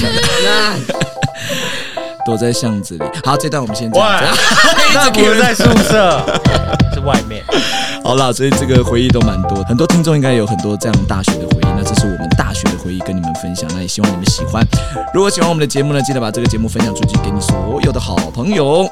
[2.31, 3.05] 躲在巷子里。
[3.24, 4.01] 好，这段我们先讲。
[4.01, 4.09] 喂，
[4.95, 6.24] 那不是在宿舍，
[6.95, 7.43] 是外面。
[8.05, 11.66] 好啦，所以这个回忆都蛮多，很多听众应该有很多这样大学的回忆。
[11.76, 14.64] 那这是我们大学的回忆跟你们分享，那也希望你们喜欢。
[15.12, 18.89] 如果喜欢我们的节目呢，记得把这个节目分享出去，给你所有的好朋友。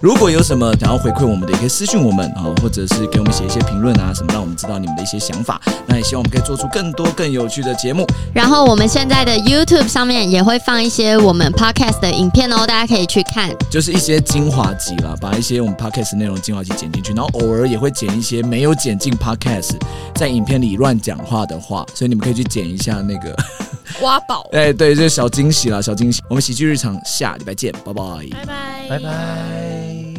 [0.00, 5.60] 如果有什么想要回馈我们的，也可以私讯我们啊，或者是给我们写一些评论啊，什么让我们知道你们的一些想法。
[5.86, 8.06] 那也希望我们可以做出更多更有趣的节目。
[8.32, 13.50] 然后我们现在的 YouTube 上面也会放一些我们 Podcast 的影片哦，大家可以去看。
[13.70, 19.72] 就是一些精华集啦，把一些我们 podcast 内容精华集剪进去，然后偶尔也会剪一些没有剪进 podcast，
[20.14, 23.36] 在影片里乱讲话的话，所以你们可以去剪一下那个，
[24.02, 26.20] 挖宝， 哎，对，就是小惊喜啦，小惊喜。
[26.28, 28.02] 我们喜剧日常下礼拜见，拜拜。
[28.32, 30.09] 拜拜，拜拜。